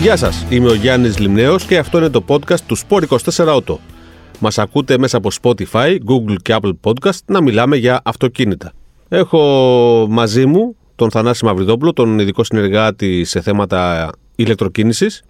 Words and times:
Γεια 0.00 0.16
σας, 0.16 0.46
είμαι 0.50 0.68
ο 0.70 0.74
Γιάννης 0.74 1.18
Λιμνέος 1.18 1.64
και 1.64 1.78
αυτό 1.78 1.98
είναι 1.98 2.08
το 2.08 2.24
podcast 2.28 2.60
του 2.66 2.76
Sport 2.78 3.02
24 3.34 3.46
Auto. 3.46 3.76
Μας 4.38 4.58
ακούτε 4.58 4.98
μέσα 4.98 5.16
από 5.16 5.28
Spotify, 5.42 5.88
Google 5.90 6.36
και 6.42 6.56
Apple 6.60 6.72
Podcast 6.82 7.18
να 7.26 7.42
μιλάμε 7.42 7.76
για 7.76 8.00
αυτοκίνητα. 8.04 8.72
Έχω 9.08 10.06
μαζί 10.10 10.46
μου 10.46 10.76
τον 10.94 11.10
Θανάση 11.10 11.44
Μαυριδόπουλο, 11.44 11.92
τον 11.92 12.18
ειδικό 12.18 12.44
συνεργάτη 12.44 13.24
σε 13.24 13.40
θέματα 13.40 14.10
ηλεκτροκίνησης. 14.36 15.22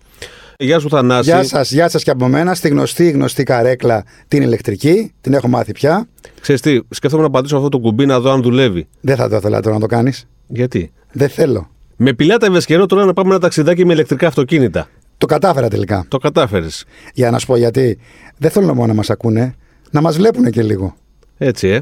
Γεια 0.59 0.79
σου 0.79 0.89
Θανάση. 0.89 1.31
Γεια 1.31 1.45
σας, 1.45 1.73
γεια 1.73 1.89
σας 1.89 2.03
και 2.03 2.11
από 2.11 2.29
μένα. 2.29 2.55
Στη 2.55 2.69
γνωστή, 2.69 3.11
γνωστή 3.11 3.43
καρέκλα 3.43 4.05
την 4.29 4.43
ηλεκτρική. 4.43 5.13
Την 5.21 5.33
έχω 5.35 5.49
μάθει 5.49 5.73
πια. 5.73 6.09
Ξέρεις 6.41 6.61
τι, 6.61 6.81
σκέφτομαι 6.89 7.23
να 7.23 7.31
πατήσω 7.31 7.57
αυτό 7.57 7.69
το 7.69 7.79
κουμπί 7.79 8.07
να 8.07 8.21
δω 8.21 8.31
αν 8.31 8.43
δουλεύει. 8.43 8.89
Δεν 9.01 9.17
θα 9.17 9.29
το 9.29 9.37
ήθελα 9.37 9.61
τώρα 9.61 9.75
να 9.75 9.81
το 9.81 9.87
κάνεις. 9.87 10.27
Γιατί; 10.47 10.93
Δεν 11.13 11.29
θέλω. 11.29 11.71
Με 12.01 12.13
πιλάτα 12.13 12.47
ευεσκαιρό 12.47 12.87
τώρα 12.87 13.05
να 13.05 13.13
πάμε 13.13 13.31
ένα 13.31 13.39
ταξιδάκι 13.39 13.85
με 13.87 13.93
ηλεκτρικά 13.93 14.27
αυτοκίνητα. 14.27 14.89
Το 15.19 15.27
κατάφερα 15.27 15.69
τελικά. 15.69 16.05
Το 16.09 16.19
κατάφερες. 16.19 16.85
Για 17.15 17.31
να 17.31 17.39
σου 17.39 17.47
πω 17.47 17.57
γιατί. 17.57 17.99
Δεν 18.39 18.51
θέλω 18.51 18.75
μόνο 18.75 18.87
να 18.87 18.95
μας 18.95 19.11
ακούνε, 19.11 19.55
να 19.91 20.01
μας 20.01 20.17
βλέπουν 20.17 20.51
και 20.51 20.63
λίγο. 20.63 20.95
Έτσι, 21.39 21.69
ε. 21.69 21.81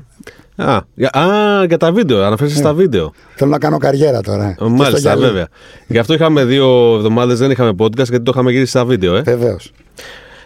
Α, 0.62 0.80
για, 0.94 1.10
α, 1.18 1.64
για 1.64 1.76
τα 1.76 1.92
βίντεο, 1.92 2.22
αναφέρεσαι 2.24 2.56
στα 2.56 2.74
βίντεο. 2.74 3.12
Θέλω 3.34 3.50
να 3.50 3.58
κάνω 3.58 3.78
καριέρα 3.78 4.20
τώρα. 4.20 4.44
Ε, 4.44 4.48
Και 4.48 4.54
στο 4.56 4.68
Μάλιστα, 4.68 4.98
γυαλί. 4.98 5.20
βέβαια. 5.20 5.48
Γι' 5.86 5.98
αυτό 5.98 6.14
είχαμε 6.14 6.44
δύο 6.44 6.94
εβδομάδες, 6.94 7.38
δεν 7.38 7.50
είχαμε 7.50 7.72
podcast 7.78 7.94
γιατί 8.08 8.22
το 8.22 8.30
είχαμε 8.34 8.50
γυρίσει 8.50 8.70
στα 8.70 8.84
βίντεο. 8.84 9.14
Ε. 9.16 9.20
Βεβαίως. 9.22 9.72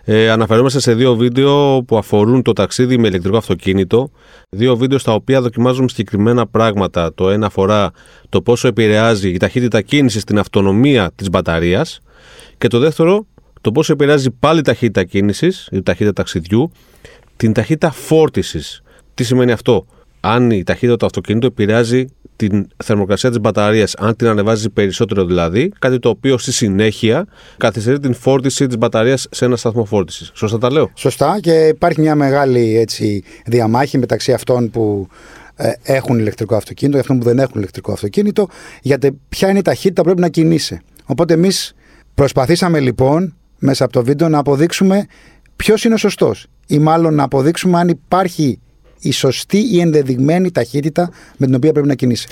Ε, 0.05 0.31
αναφερόμαστε 0.31 0.81
σε 0.81 0.95
δύο 0.95 1.15
βίντεο 1.15 1.83
που 1.87 1.99
αφορούν 1.99 2.43
το 2.43 2.53
ταξίδι 2.53 2.99
με 2.99 3.09
ηλεκτρικό 3.09 3.37
αυτοκίνητο. 3.37 4.11
Δύο 4.49 4.77
βίντεο 4.77 4.99
στα 4.99 5.13
οποία 5.13 5.41
δοκιμάζουμε 5.41 5.89
συγκεκριμένα 5.89 6.47
πράγματα. 6.47 7.15
Το 7.15 7.31
ένα 7.31 7.47
αφορά 7.47 7.91
το 8.29 8.43
πόσο 8.43 8.69
επηρεάζει 8.69 9.31
η 9.31 9.37
ταχύτητα 9.37 9.81
κίνησης 9.81 10.23
στην 10.23 10.39
αυτονομία 10.39 11.11
της 11.15 11.31
μπαταρίας. 11.31 12.01
Και 12.59 12.69
το 12.69 12.79
δεύτερο, 12.79 13.27
το 13.61 13.73
πόσο 13.73 13.93
επηρεάζει 13.93 14.31
πάλι 14.31 14.59
η 14.59 14.63
ταχύτητα 14.63 15.05
κίνησης, 15.05 15.69
η 15.73 15.83
ταχύτητα 15.83 16.13
ταξιδιού, 16.13 16.71
την 17.37 17.53
ταχύτητα 17.53 17.91
φόρτισης. 17.91 18.83
Τι 19.15 19.25
σημαίνει 19.25 19.53
αυτό, 19.53 19.87
αν 20.21 20.51
η 20.51 20.63
ταχύτητα 20.63 20.97
του 20.97 21.07
αυτοκίνητου 21.07 21.47
επηρεάζει 21.47 22.05
την 22.37 22.67
θερμοκρασία 22.85 23.29
της 23.29 23.41
μπαταρίας, 23.41 23.95
αν 23.95 24.17
την 24.17 24.27
ανεβάζει 24.27 24.71
περισσότερο 24.71 25.25
δηλαδή, 25.25 25.73
κάτι 25.79 25.99
το 25.99 26.09
οποίο 26.09 26.39
στη 26.39 26.53
συνέχεια 26.53 27.27
καθυστερεί 27.57 27.99
την 27.99 28.15
φόρτιση 28.15 28.67
της 28.67 28.79
μπαταρίας 28.79 29.27
σε 29.31 29.45
ένα 29.45 29.57
σταθμό 29.57 29.85
φόρτισης. 29.85 30.31
Σωστά 30.35 30.59
τα 30.59 30.73
λέω; 30.73 30.91
Σωστά 30.95 31.39
και 31.41 31.67
υπάρχει 31.67 32.01
μια 32.01 32.15
μεγάλη 32.15 32.79
έτσι, 32.79 33.23
διαμάχη 33.47 33.99
μεταξύ 33.99 34.33
αυτών 34.33 34.71
που 34.71 35.09
ε, 35.57 35.73
έχουν 35.83 36.19
ηλεκτρικό 36.19 36.55
αυτοκίνητο 36.57 36.97
και 36.97 37.03
αυτών 37.03 37.19
που 37.19 37.25
δεν 37.25 37.39
έχουν 37.39 37.55
ηλεκτρικό 37.57 37.93
αυτοκίνητο 37.93 38.49
για 38.83 38.99
τε- 38.99 39.15
ποια 39.29 39.49
είναι 39.49 39.59
η 39.59 39.63
ταχύτητα 39.63 40.01
που 40.01 40.07
πρέπει 40.07 40.21
να 40.21 40.29
κινείσαι. 40.29 40.83
Οπότε 41.05 41.35
εμείς 41.35 41.73
προσπαθήσαμε 42.15 42.81
λοιπόν 42.81 43.35
μέσα 43.59 43.85
από 43.85 43.93
το 43.93 44.05
βίντεο 44.05 44.29
να 44.29 44.39
αποδείξουμε 44.39 45.07
ποιος 45.57 45.85
είναι 45.85 45.95
ο 45.95 45.97
σωστός 45.97 46.47
ή 46.67 46.79
μάλλον 46.79 47.15
να 47.15 47.23
αποδείξουμε 47.23 47.79
αν 47.79 47.89
υπάρχει 47.89 48.61
η 49.01 49.13
σωστή 49.13 49.59
ή 49.59 49.81
ενδεδειγμένη 49.81 50.51
ταχύτητα 50.51 51.11
με 51.37 51.47
την 51.47 51.55
οποία 51.55 51.73
πρέπει 51.73 51.87
να 51.89 51.95
κινείσαι. 51.95 52.27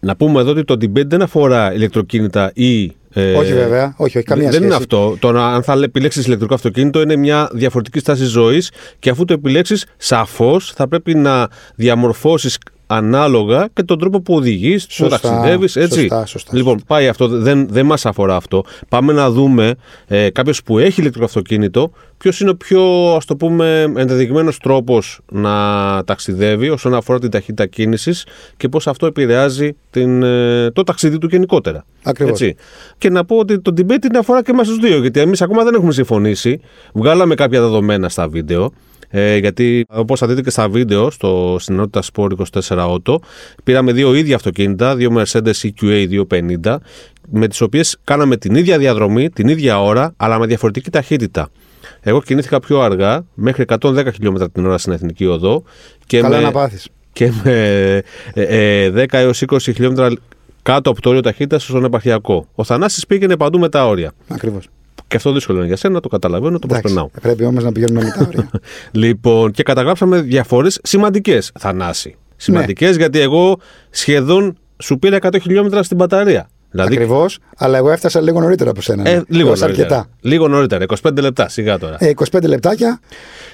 Να 0.00 0.16
πούμε 0.16 0.40
εδώ 0.40 0.50
ότι 0.50 0.64
το 0.64 0.74
debate 0.74 1.06
δεν 1.06 1.22
αφορά 1.22 1.74
ηλεκτροκίνητα 1.74 2.50
ή. 2.54 2.84
ε, 3.12 3.34
όχι 3.34 3.52
βέβαια, 3.52 3.94
όχι, 3.96 4.16
όχι 4.18 4.26
καμία 4.26 4.44
δεν 4.44 4.52
σχέση. 4.52 4.66
είναι 4.66 4.74
αυτό. 4.74 5.16
Το 5.20 5.32
να, 5.32 5.46
αν 5.46 5.62
θα 5.62 5.80
επιλέξεις 5.82 6.26
ηλεκτρικό 6.26 6.54
αυτοκίνητο 6.54 7.00
είναι 7.00 7.16
μια 7.16 7.50
διαφορετική 7.52 7.98
στάση 7.98 8.24
ζωής 8.24 8.70
και 8.98 9.10
αφού 9.10 9.24
το 9.24 9.32
επιλέξεις, 9.32 9.86
σαφώς 9.96 10.72
θα 10.72 10.88
πρέπει 10.88 11.14
να 11.14 11.48
διαμορφώσεις 11.74 12.58
ανάλογα 12.90 13.68
και 13.72 13.82
τον 13.82 13.98
τρόπο 13.98 14.20
που 14.20 14.34
οδηγείς, 14.34 14.86
που 14.86 14.92
Σωστά, 14.92 15.20
ταξιδεύεις. 15.20 15.76
Έτσι. 15.76 16.00
σωστά, 16.00 16.26
σωστά, 16.26 16.56
λοιπόν, 16.56 16.82
πάει 16.86 17.08
αυτό. 17.08 17.28
Δεν, 17.28 17.68
δεν 17.70 17.86
μας 17.86 18.06
αφορά 18.06 18.36
αυτό. 18.36 18.64
Πάμε 18.88 19.12
να 19.12 19.30
δούμε 19.30 19.74
ε, 20.06 20.30
κάποιος 20.30 20.62
που 20.62 20.78
έχει 20.78 21.00
ηλεκτρικό 21.00 21.26
αυτοκίνητο, 21.26 21.90
ποιος 22.18 22.40
είναι 22.40 22.50
ο 22.50 22.56
πιο 22.56 23.14
ας 23.16 23.24
το 23.24 23.36
πούμε 23.36 23.92
ενδεδειγμένος 23.96 24.58
τρόπος 24.58 25.20
να 25.32 25.54
ταξιδεύει 26.04 26.68
όσον 26.68 26.94
αφορά 26.94 27.18
την 27.18 27.30
ταχύτητα 27.30 27.66
κίνησης 27.66 28.26
και 28.56 28.68
πώς 28.68 28.86
αυτό 28.86 29.06
επηρεάζει 29.06 29.76
την, 29.90 30.22
ε, 30.22 30.70
το 30.70 30.82
ταξίδι 30.82 31.18
του 31.18 31.26
γενικότερα. 31.30 31.84
Ακριβώς. 32.02 32.40
Έτσι. 32.40 32.56
Και 32.98 33.10
να 33.10 33.24
πω 33.24 33.36
ότι 33.36 33.60
το 33.60 33.72
debate 33.76 34.04
είναι 34.04 34.18
αφορά 34.18 34.42
και 34.42 34.50
εμάς 34.50 34.68
τους 34.68 34.76
δύο, 34.76 35.00
γιατί 35.00 35.20
εμείς 35.20 35.42
ακόμα 35.42 35.64
δεν 35.64 35.74
έχουμε 35.74 35.92
συμφωνήσει. 35.92 36.60
Βγάλαμε 36.92 37.34
κάποια 37.34 37.60
δεδομένα 37.60 38.08
στα 38.08 38.28
βίντεο. 38.28 38.72
Ε, 39.10 39.36
γιατί 39.36 39.86
όπως 39.88 40.18
θα 40.18 40.26
δείτε 40.26 40.42
και 40.42 40.50
στα 40.50 40.68
βίντεο 40.68 41.10
στο 41.10 41.56
στην 41.58 41.74
ενότητα 41.74 42.02
Sport 42.14 42.28
24 42.66 42.96
Auto, 42.96 43.16
πήραμε 43.64 43.92
δύο 43.92 44.14
ίδια 44.14 44.36
αυτοκίνητα, 44.36 44.96
δύο 44.96 45.16
Mercedes 45.16 45.52
EQA 45.62 46.24
250, 46.62 46.76
με 47.30 47.48
τις 47.48 47.60
οποίες 47.60 47.98
κάναμε 48.04 48.36
την 48.36 48.54
ίδια 48.54 48.78
διαδρομή, 48.78 49.30
την 49.30 49.48
ίδια 49.48 49.82
ώρα, 49.82 50.14
αλλά 50.16 50.38
με 50.38 50.46
διαφορετική 50.46 50.90
ταχύτητα. 50.90 51.48
Εγώ 52.00 52.22
κινήθηκα 52.22 52.60
πιο 52.60 52.80
αργά, 52.80 53.24
μέχρι 53.34 53.64
110 53.80 54.08
χιλιόμετρα 54.14 54.50
την 54.50 54.66
ώρα 54.66 54.78
στην 54.78 54.92
εθνική 54.92 55.26
οδό. 55.26 55.62
Και 56.06 56.20
Καλά 56.20 56.36
με, 56.36 56.42
να 56.42 56.50
πάθεις. 56.50 56.88
και 57.12 57.32
με 57.44 57.52
ε, 58.34 58.84
ε, 58.84 58.92
10 58.94 59.06
έως 59.10 59.42
20 59.46 59.58
χιλιόμετρα 59.60 60.10
κάτω 60.62 60.90
από 60.90 61.00
το 61.00 61.08
όριο 61.08 61.20
ταχύτητας 61.20 61.62
στον 61.62 61.84
επαρχιακό. 61.84 62.46
Ο 62.54 62.64
Θανάσης 62.64 63.06
πήγαινε 63.06 63.36
παντού 63.36 63.58
με 63.58 63.68
τα 63.68 63.86
όρια. 63.86 64.12
Ακριβώς. 64.28 64.68
Και 65.08 65.16
αυτό 65.16 65.32
δύσκολο 65.32 65.58
είναι 65.58 65.66
για 65.66 65.76
σένα, 65.76 66.00
το 66.00 66.08
καταλαβαίνω, 66.08 66.58
το 66.58 66.66
προσπερνάω. 66.66 67.08
πρέπει 67.20 67.44
όμως 67.44 67.64
να 67.64 67.72
πηγαίνουμε 67.72 68.04
με 68.04 68.10
τα 68.10 68.26
όρια. 68.28 68.50
Λοιπόν, 69.04 69.50
και 69.50 69.62
καταγράψαμε 69.62 70.20
διαφορές 70.20 70.80
σημαντικές, 70.82 71.52
Θανάση. 71.58 72.16
Σημαντικές 72.36 72.96
γιατί 72.96 73.18
εγώ 73.18 73.58
σχεδόν 73.90 74.58
σου 74.78 74.98
πήρα 74.98 75.18
100 75.20 75.40
χιλιόμετρα 75.40 75.82
στην 75.82 75.96
μπαταρία. 75.96 76.48
Δηλαδή, 76.70 76.94
Ακριβώς, 76.94 77.38
αλλά 77.56 77.76
εγώ 77.76 77.90
έφτασα 77.90 78.20
λίγο 78.20 78.40
νωρίτερα 78.40 78.70
από 78.70 78.80
σένα. 78.80 79.08
ε, 79.08 79.22
λίγο 79.28 79.48
Έως 79.48 79.60
νωρίτερα. 79.60 79.86
αρκετά. 79.96 80.08
Λίγο 80.20 80.48
νωρίτερα, 80.48 80.84
25 81.02 81.20
λεπτά, 81.20 81.48
σιγά 81.48 81.78
τώρα. 81.78 81.96
Ε, 81.98 82.08
25 82.08 82.46
λεπτάκια. 82.46 83.00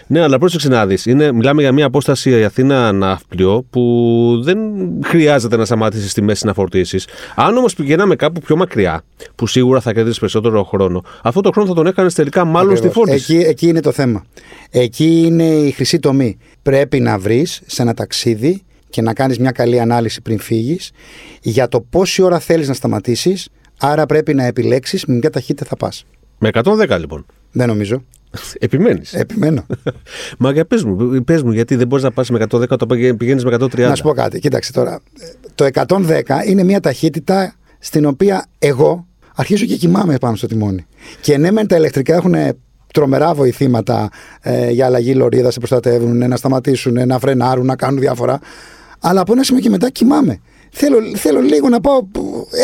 Ναι, 0.07 0.21
αλλά 0.23 0.39
πρόσεξε 0.39 0.69
να 0.69 0.87
δεις. 0.87 1.05
Μιλάμε 1.35 1.61
για 1.63 1.73
μια 1.73 1.87
απόσταση 1.87 2.45
Αθήνα-Ναύπλιο 2.45 3.67
που 3.71 4.41
δεν 4.43 4.59
χρειάζεται 5.05 5.57
να 5.57 5.65
σταματήσεις 5.65 6.11
στη 6.11 6.23
μέση 6.23 6.47
να 6.47 6.53
φορτίσεις. 6.55 7.07
Αν 7.35 7.57
όμως 7.57 7.75
πηγαίναμε 7.75 8.17
κάπου 8.17 8.41
πιο 8.41 8.57
μακριά, 8.57 9.03
που 9.35 9.47
σίγουρα 9.47 9.81
θα 9.81 9.93
κερδίσει 9.93 10.21
περισσότερο 10.21 10.65
χρόνο, 10.65 11.03
αυτό 11.23 11.41
το 11.41 11.51
χρόνο 11.51 11.69
θα 11.69 11.75
τον 11.75 11.87
έκανες 11.87 12.15
τελικά 12.15 12.45
μάλλον 12.45 12.73
Ακριβώς. 12.73 12.93
στη 12.95 12.99
φόρτιση. 12.99 13.35
Εκεί, 13.37 13.47
εκεί 13.49 13.67
είναι 13.69 13.81
το 13.81 13.93
θέμα. 13.93 14.25
Εκεί 14.71 15.23
είναι 15.27 15.45
η 15.45 15.71
χρυσή 15.71 15.99
τομή. 15.99 16.39
Πρέπει 16.63 17.01
να 17.01 17.19
βρεις 17.19 17.61
σε 17.67 17.83
ένα 17.83 17.95
ταξίδι 17.95 18.63
και 18.95 19.03
να 19.03 19.13
κάνεις 19.13 19.39
μια 19.39 19.51
καλή 19.51 19.81
ανάλυση 19.81 20.21
πριν 20.21 20.39
φύγεις 20.39 20.91
για 21.41 21.69
το 21.69 21.81
πόση 21.81 22.23
ώρα 22.23 22.39
θέλεις 22.39 22.69
να 22.69 22.75
σταματήσεις. 22.75 23.49
Άρα 23.79 24.07
πρέπει 24.07 24.35
να 24.35 24.45
επιλέξεις 24.45 25.05
με 25.05 25.19
ποια 25.19 25.31
ταχύτητα 25.31 25.65
θα 25.69 25.77
πας. 25.77 26.05
Με 26.39 26.51
110 26.53 26.97
λοιπόν. 26.99 27.27
Δεν 27.53 27.69
νομίζω. 27.69 28.05
Επιμένεις. 28.59 29.15
Επιμένω. 29.15 29.67
Μα 30.39 30.53
για 30.53 30.65
πες 30.65 30.85
μου, 30.85 31.25
πες 31.25 31.43
μου, 31.43 31.53
γιατί 31.53 31.75
δεν 31.75 31.87
μπορείς 31.87 32.05
να 32.05 32.11
πας 32.11 32.31
με 32.31 32.45
110 32.51 32.69
όταν 32.69 32.89
πηγαίνει 33.17 33.43
με 33.43 33.57
130. 33.61 33.79
να 33.79 33.95
σου 33.95 34.03
πω 34.03 34.13
κάτι. 34.13 34.39
Κοίταξε 34.39 34.73
τώρα. 34.73 35.01
Το 35.55 35.69
110 35.73 36.23
είναι 36.47 36.63
μια 36.63 36.81
ταχύτητα 36.81 37.55
στην 37.79 38.07
οποία 38.07 38.47
εγώ 38.59 39.07
αρχίζω 39.35 39.65
και 39.65 39.77
κοιμάμαι 39.77 40.19
πάνω 40.19 40.37
στο 40.37 40.47
τιμόνι. 40.47 40.87
Και 41.21 41.39
ναι, 41.39 41.51
μεν 41.51 41.67
τα 41.67 41.77
ηλεκτρικά 41.77 42.15
έχουν 42.15 42.35
τρομερά 42.93 43.35
βοηθήματα 43.35 44.09
ε, 44.41 44.71
για 44.71 44.87
αλλαγή 44.87 45.15
λωρίδα, 45.15 45.51
σε 45.51 45.59
προστατεύουν, 45.59 46.29
να 46.29 46.37
σταματήσουν, 46.37 47.07
να 47.07 47.19
φρενάρουν, 47.19 47.67
να 47.67 47.77
κάνουν 47.77 48.01
διάφορα. 48.01 48.41
Αλλά 49.07 49.21
από 49.21 49.33
ένα 49.33 49.43
σημείο 49.43 49.63
και 49.63 49.71
μετά 49.71 49.91
κοιμάμαι. 49.91 50.41
Θέλω, 50.71 50.97
θέλω 51.17 51.41
λίγο 51.41 51.69
να 51.69 51.81
πάω 51.81 52.01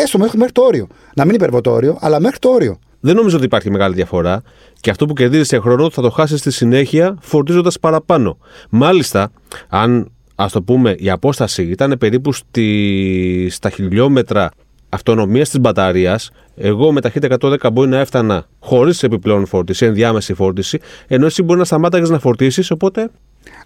έστω 0.03 0.17
μέχρι, 0.17 0.37
μέχρι 0.37 0.53
το 0.53 0.61
όριο. 0.61 0.87
Να 1.15 1.25
μην 1.25 1.35
υπερβώ 1.35 1.61
το 1.61 1.71
όριο, 1.71 1.97
αλλά 1.99 2.19
μέχρι 2.19 2.39
το 2.39 2.49
όριο. 2.49 2.79
Δεν 2.99 3.15
νομίζω 3.15 3.35
ότι 3.35 3.45
υπάρχει 3.45 3.71
μεγάλη 3.71 3.95
διαφορά 3.95 4.41
και 4.79 4.89
αυτό 4.89 5.05
που 5.05 5.13
κερδίζει 5.13 5.43
σε 5.43 5.59
χρόνο 5.59 5.89
θα 5.89 6.01
το 6.01 6.09
χάσεις 6.09 6.39
στη 6.39 6.51
συνέχεια 6.51 7.17
φορτίζοντας 7.21 7.79
παραπάνω. 7.79 8.37
Μάλιστα, 8.69 9.31
αν 9.69 10.11
ας 10.35 10.51
το 10.51 10.61
πούμε 10.61 10.95
η 10.97 11.09
απόσταση 11.09 11.63
ήταν 11.63 11.95
περίπου 11.99 12.33
στη, 12.33 13.47
στα 13.51 13.69
χιλιόμετρα 13.69 14.51
αυτονομίας 14.89 15.49
της 15.49 15.59
μπαταρίας, 15.59 16.31
εγώ 16.55 16.91
με 16.91 17.01
ταχύτητα 17.01 17.37
110 17.39 17.71
μπορεί 17.73 17.89
να 17.89 17.99
έφτανα 17.99 18.45
χωρίς 18.59 19.03
επιπλέον 19.03 19.45
φόρτιση, 19.45 19.85
ενδιάμεση 19.85 20.33
φόρτιση, 20.33 20.79
ενώ 21.07 21.25
εσύ 21.25 21.43
μπορεί 21.43 21.59
να 21.59 21.65
σταμάταγες 21.65 22.09
να 22.09 22.19
φορτίσεις, 22.19 22.71
οπότε. 22.71 23.09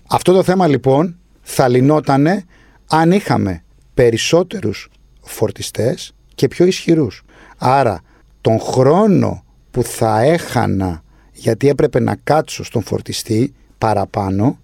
Αυτό 0.10 0.34
το 0.34 0.44
θέμα 0.44 0.68
λοιπόν 0.68 1.16
θα 1.42 1.68
λυνότανε 1.68 2.46
αν 2.88 3.12
είχαμε 3.12 3.64
περισσότερους 3.94 4.90
φορτιστές 5.22 6.14
και 6.36 6.48
πιο 6.48 6.66
ισχυρούς. 6.66 7.24
Άρα 7.58 8.02
τον 8.42 8.60
χρόνο 8.60 9.44
που 9.72 9.84
θα 9.84 10.22
έχανα 10.22 11.04
γιατί 11.34 11.68
έπρεπε 11.68 12.00
να 12.00 12.16
κάτσω 12.24 12.64
στον 12.64 12.84
φορτιστή 12.84 13.54
παραπάνω 13.78 14.60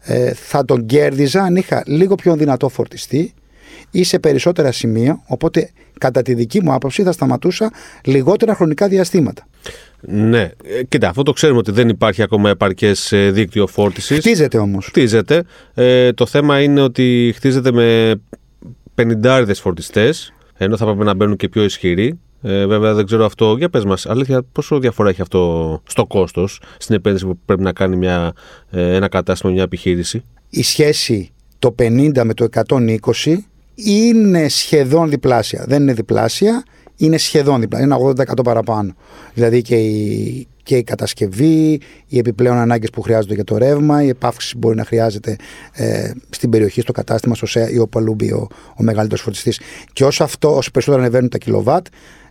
ε, 0.00 0.32
θα 0.34 0.64
τον 0.64 0.86
κέρδιζα 0.86 1.42
αν 1.42 1.56
είχα 1.56 1.82
λίγο 1.86 2.14
πιο 2.14 2.36
δυνατό 2.36 2.68
φορτιστή 2.68 3.34
ή 3.90 4.04
σε 4.04 4.18
περισσότερα 4.18 4.72
σημεία 4.72 5.22
οπότε 5.26 5.70
κατά 5.98 6.22
τη 6.22 6.34
δική 6.34 6.62
μου 6.62 6.72
άποψη 6.72 7.02
θα 7.02 7.12
σταματούσα 7.12 7.72
λιγότερα 8.04 8.54
χρονικά 8.54 8.88
διαστήματα. 8.88 9.46
Ναι, 10.00 10.40
Ε, 10.42 10.84
κοίτα, 10.88 11.08
αυτό 11.08 11.22
το 11.22 11.32
ξέρουμε 11.32 11.58
ότι 11.58 11.70
δεν 11.70 11.88
υπάρχει 11.88 12.22
ακόμα 12.22 12.50
επαρκές 12.50 13.12
δίκτυο 13.30 13.66
φόρτισης. 13.66 14.18
Χτίζεται 14.18 14.58
όμως. 14.58 14.86
Χτίζεται. 14.86 15.42
Ε, 15.74 16.12
το 16.12 16.26
θέμα 16.26 16.60
είναι 16.60 16.80
ότι 16.80 17.32
χτίζεται 17.36 17.72
με 17.72 18.14
50 18.94 19.50
φορτιστές, 19.54 20.32
ενώ 20.56 20.76
θα 20.76 20.84
πρέπει 20.84 21.04
να 21.04 21.14
μπαίνουν 21.14 21.36
και 21.36 21.48
πιο 21.48 21.64
ισχυροί. 21.64 22.18
Ε, 22.42 22.66
βέβαια 22.66 22.94
δεν 22.94 23.06
ξέρω 23.06 23.24
αυτό. 23.24 23.54
Για 23.58 23.68
πες 23.68 23.84
μας, 23.84 24.06
αλήθεια, 24.06 24.42
πόσο 24.52 24.78
διαφορά 24.78 25.08
έχει 25.08 25.20
αυτό 25.20 25.82
στο 25.86 26.06
κόστος, 26.06 26.60
στην 26.78 26.94
επένδυση 26.94 27.24
που 27.24 27.38
πρέπει 27.44 27.62
να 27.62 27.72
κάνει 27.72 27.96
μια, 27.96 28.32
ε, 28.70 28.94
ένα 28.94 29.08
κατάστημα, 29.08 29.52
μια 29.52 29.62
επιχείρηση; 29.62 30.22
Η 30.50 30.62
σχέση 30.62 31.30
το 31.58 31.74
50 31.78 32.24
με 32.24 32.34
το 32.34 32.44
120 32.44 33.46
είναι 33.76 34.48
σχεδόν 34.48 35.10
διπλάσια. 35.10 35.64
Δεν 35.68 35.82
είναι 35.82 35.92
διπλάσια, 35.92 36.64
είναι 36.96 37.18
σχεδόν 37.18 37.60
διπλάσια. 37.60 37.86
Είναι 37.86 38.14
80% 38.38 38.44
παραπάνω. 38.44 38.94
Δηλαδή 39.34 39.62
και 39.62 39.76
η, 39.76 40.46
και 40.62 40.76
η 40.76 40.82
κατασκευή, 40.82 41.80
οι 42.06 42.18
επιπλέον 42.18 42.56
ανάγκες 42.56 42.90
που 42.90 43.02
χρειάζονται 43.02 43.34
για 43.34 43.44
το 43.44 43.56
ρεύμα, 43.56 44.02
η 44.02 44.08
επάυξη 44.08 44.52
που 44.52 44.58
μπορεί 44.58 44.76
να 44.76 44.84
χρειάζεται 44.84 45.36
ε, 45.72 46.10
στην 46.30 46.50
περιοχή, 46.50 46.80
στο 46.80 46.92
κατάστημα, 46.92 47.34
στο 47.34 47.46
ΣΕΑ 47.46 47.70
ή 47.70 47.78
όπου 47.78 47.98
αλλού 47.98 48.14
μπει 48.14 48.32
ο, 48.32 48.48
ο 48.76 48.82
μεγαλύτερος 48.82 49.22
φορτιστής. 49.22 49.60
Και 49.92 50.04
όσο 50.04 50.24
αυτό, 50.24 50.56
όσο 50.56 50.70
περισσότερο 50.70 51.02
ανεβαίνουν 51.02 51.28
τα 51.28 51.38
κιλοβάτ, 51.38 51.86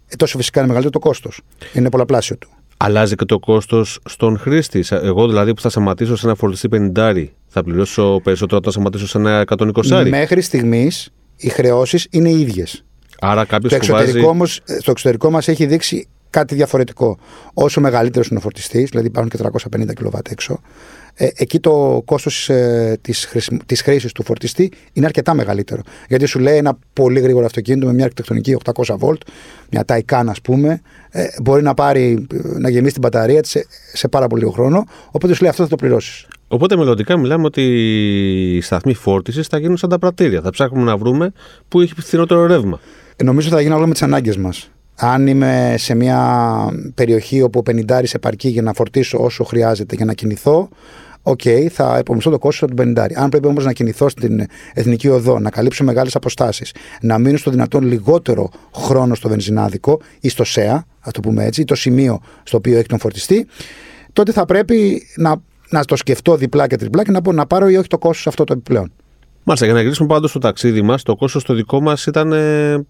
ε, 0.07 0.15
τόσο 0.15 0.37
φυσικά 0.37 0.59
είναι 0.59 0.67
μεγαλύτερο 0.67 0.99
το 0.99 1.07
κόστος. 1.07 1.41
Είναι 1.73 1.89
πολλαπλάσιο 1.89 2.37
του. 2.37 2.49
Αλλάζει 2.77 3.15
και 3.15 3.25
το 3.25 3.39
κόστος 3.39 3.99
στον 4.05 4.37
χρήστη. 4.37 4.83
Εγώ 4.89 5.27
δηλαδή 5.27 5.53
που 5.53 5.61
θα 5.61 5.69
σταματήσω 5.69 6.15
σε 6.15 6.25
ένα 6.25 6.35
φορτιστή 6.35 6.91
50, 6.95 7.25
θα 7.47 7.63
πληρώσω 7.63 8.19
περισσότερο 8.23 8.57
όταν 8.57 8.71
σταματήσω 8.71 9.07
σε 9.07 9.17
ένα 9.17 9.43
120. 9.57 10.07
Μέχρι 10.09 10.41
στιγμής 10.41 11.09
οι 11.37 11.49
χρεώσεις 11.49 12.07
είναι 12.09 12.29
ίδιες. 12.29 12.83
Άρα 13.19 13.45
κάποιος 13.45 13.71
Το 13.71 13.75
εξωτερικό 13.75 14.13
βάζει... 14.13 14.25
όμως, 14.25 14.61
στο 14.79 14.91
εξωτερικό 14.91 15.29
μας 15.31 15.47
έχει 15.47 15.65
δείξει 15.65 16.07
κάτι 16.29 16.55
διαφορετικό. 16.55 17.17
Όσο 17.53 17.81
μεγαλύτερος 17.81 18.27
είναι 18.27 18.39
ο 18.39 18.41
φορτιστής, 18.41 18.89
δηλαδή 18.89 19.07
υπάρχουν 19.07 19.31
και 19.31 19.37
350 19.37 19.93
κιλοβάτ 19.95 20.31
έξω, 20.31 20.59
ε, 21.17 21.27
εκεί 21.35 21.59
το 21.59 22.01
κόστος 22.05 22.49
ε, 22.49 22.99
της 23.65 23.81
χρήσης 23.81 24.11
του 24.11 24.23
φορτιστή 24.23 24.71
είναι 24.93 25.05
αρκετά 25.05 25.33
μεγαλύτερο. 25.33 25.81
Γιατί 26.07 26.25
σου 26.25 26.39
λέει 26.39 26.57
ένα 26.57 26.77
πολύ 26.93 27.19
γρήγορο 27.19 27.45
αυτοκίνητο 27.45 27.85
με 27.85 27.93
μια 27.93 28.03
αρχιτεκτονική 28.03 28.57
800 28.63 28.97
volt, 28.99 29.19
μια 29.69 29.83
Taycan 29.87 30.23
ας 30.27 30.41
πούμε, 30.41 30.81
ε, 31.09 31.25
μπορεί 31.41 31.61
να, 31.63 31.73
πάρει, 31.73 32.27
να 32.59 32.69
γεμίσει 32.69 32.93
την 32.93 33.01
μπαταρία 33.01 33.41
της 33.41 33.49
σε, 33.51 33.65
σε 33.93 34.07
πάρα 34.07 34.27
πολύ 34.27 34.41
λίγο 34.41 34.53
χρόνο. 34.53 34.85
Οπότε 35.11 35.33
σου 35.33 35.41
λέει 35.41 35.49
αυτό 35.49 35.63
θα 35.63 35.69
το 35.69 35.75
πληρώσεις. 35.75 36.27
Οπότε 36.47 36.77
μελλοντικά 36.77 37.17
μιλάμε 37.17 37.45
ότι 37.45 37.61
οι 38.55 38.61
σταθμοί 38.61 38.93
φόρτισης 38.93 39.47
θα 39.47 39.57
γίνουν 39.57 39.77
σαν 39.77 39.89
τα 39.89 39.99
πρατήρια. 39.99 40.41
Θα 40.41 40.49
ψάχνουμε 40.49 40.85
να 40.85 40.97
βρούμε 40.97 41.31
πού 41.67 41.81
έχει 41.81 41.93
φθηνότερο 41.97 42.45
ρεύμα. 42.45 42.79
Ε, 43.15 43.23
νομίζω 43.23 43.49
θα 43.49 43.61
γίνει 43.61 43.73
όλο 43.73 43.87
με 43.87 43.91
τις 43.91 44.01
ανάγκες 44.01 44.37
μας. 44.37 44.69
Αν 44.95 45.27
είμαι 45.27 45.75
σε 45.77 45.95
μια 45.95 46.19
περιοχή 46.95 47.41
όπου 47.41 47.59
ο 47.67 47.71
50 47.89 48.03
επαρκεί 48.13 48.47
για 48.47 48.61
να 48.61 48.73
φορτίσω 48.73 49.17
όσο 49.23 49.43
χρειάζεται 49.43 49.95
για 49.95 50.05
να 50.05 50.13
κινηθώ, 50.13 50.69
OK, 51.27 51.39
okay, 51.43 51.67
θα 51.71 51.97
επωμιστώ 51.99 52.31
το 52.31 52.37
κόστος 52.37 52.69
του 52.69 52.75
50. 52.81 53.07
Αν 53.15 53.29
πρέπει 53.29 53.47
όμως 53.47 53.65
να 53.65 53.73
κινηθώ 53.73 54.09
στην 54.09 54.45
εθνική 54.73 55.07
οδό, 55.07 55.39
να 55.39 55.49
καλύψω 55.49 55.83
μεγάλες 55.83 56.15
αποστάσεις, 56.15 56.73
να 57.01 57.17
μείνω 57.17 57.37
στο 57.37 57.51
δυνατόν 57.51 57.83
λιγότερο 57.83 58.49
χρόνο 58.75 59.15
στο 59.15 59.29
βενζινάδικο 59.29 59.99
ή 60.19 60.29
στο 60.29 60.43
ΣΕΑ, 60.43 60.85
ας 60.99 61.11
το 61.11 61.19
πούμε 61.19 61.45
έτσι, 61.45 61.61
ή 61.61 61.65
το 61.65 61.75
σημείο 61.75 62.21
στο 62.43 62.57
οποίο 62.57 62.77
έχει 62.77 62.87
τον 62.87 62.99
φορτιστή, 62.99 63.47
τότε 64.13 64.31
θα 64.31 64.45
πρέπει 64.45 65.07
να, 65.15 65.35
να 65.69 65.85
το 65.85 65.95
σκεφτώ 65.95 66.35
διπλά 66.35 66.67
και 66.67 66.75
τριπλά 66.75 67.03
και 67.03 67.11
να, 67.11 67.21
πω, 67.21 67.31
να 67.31 67.45
πάρω 67.45 67.69
ή 67.69 67.77
όχι 67.77 67.87
το 67.87 67.97
κόστος 67.97 68.27
αυτό 68.27 68.43
το 68.43 68.53
επιπλέον. 68.53 68.91
Μάλιστα, 69.47 69.65
για 69.65 69.75
να 69.75 69.81
γυρίσουμε 69.81 70.07
πάντως 70.07 70.29
στο 70.29 70.39
ταξίδι 70.39 70.81
μας, 70.81 71.03
το 71.03 71.15
κόστος 71.15 71.43
το 71.43 71.53
δικό 71.53 71.81
μας 71.81 72.05
ήταν. 72.05 72.33
Ε, 72.33 72.85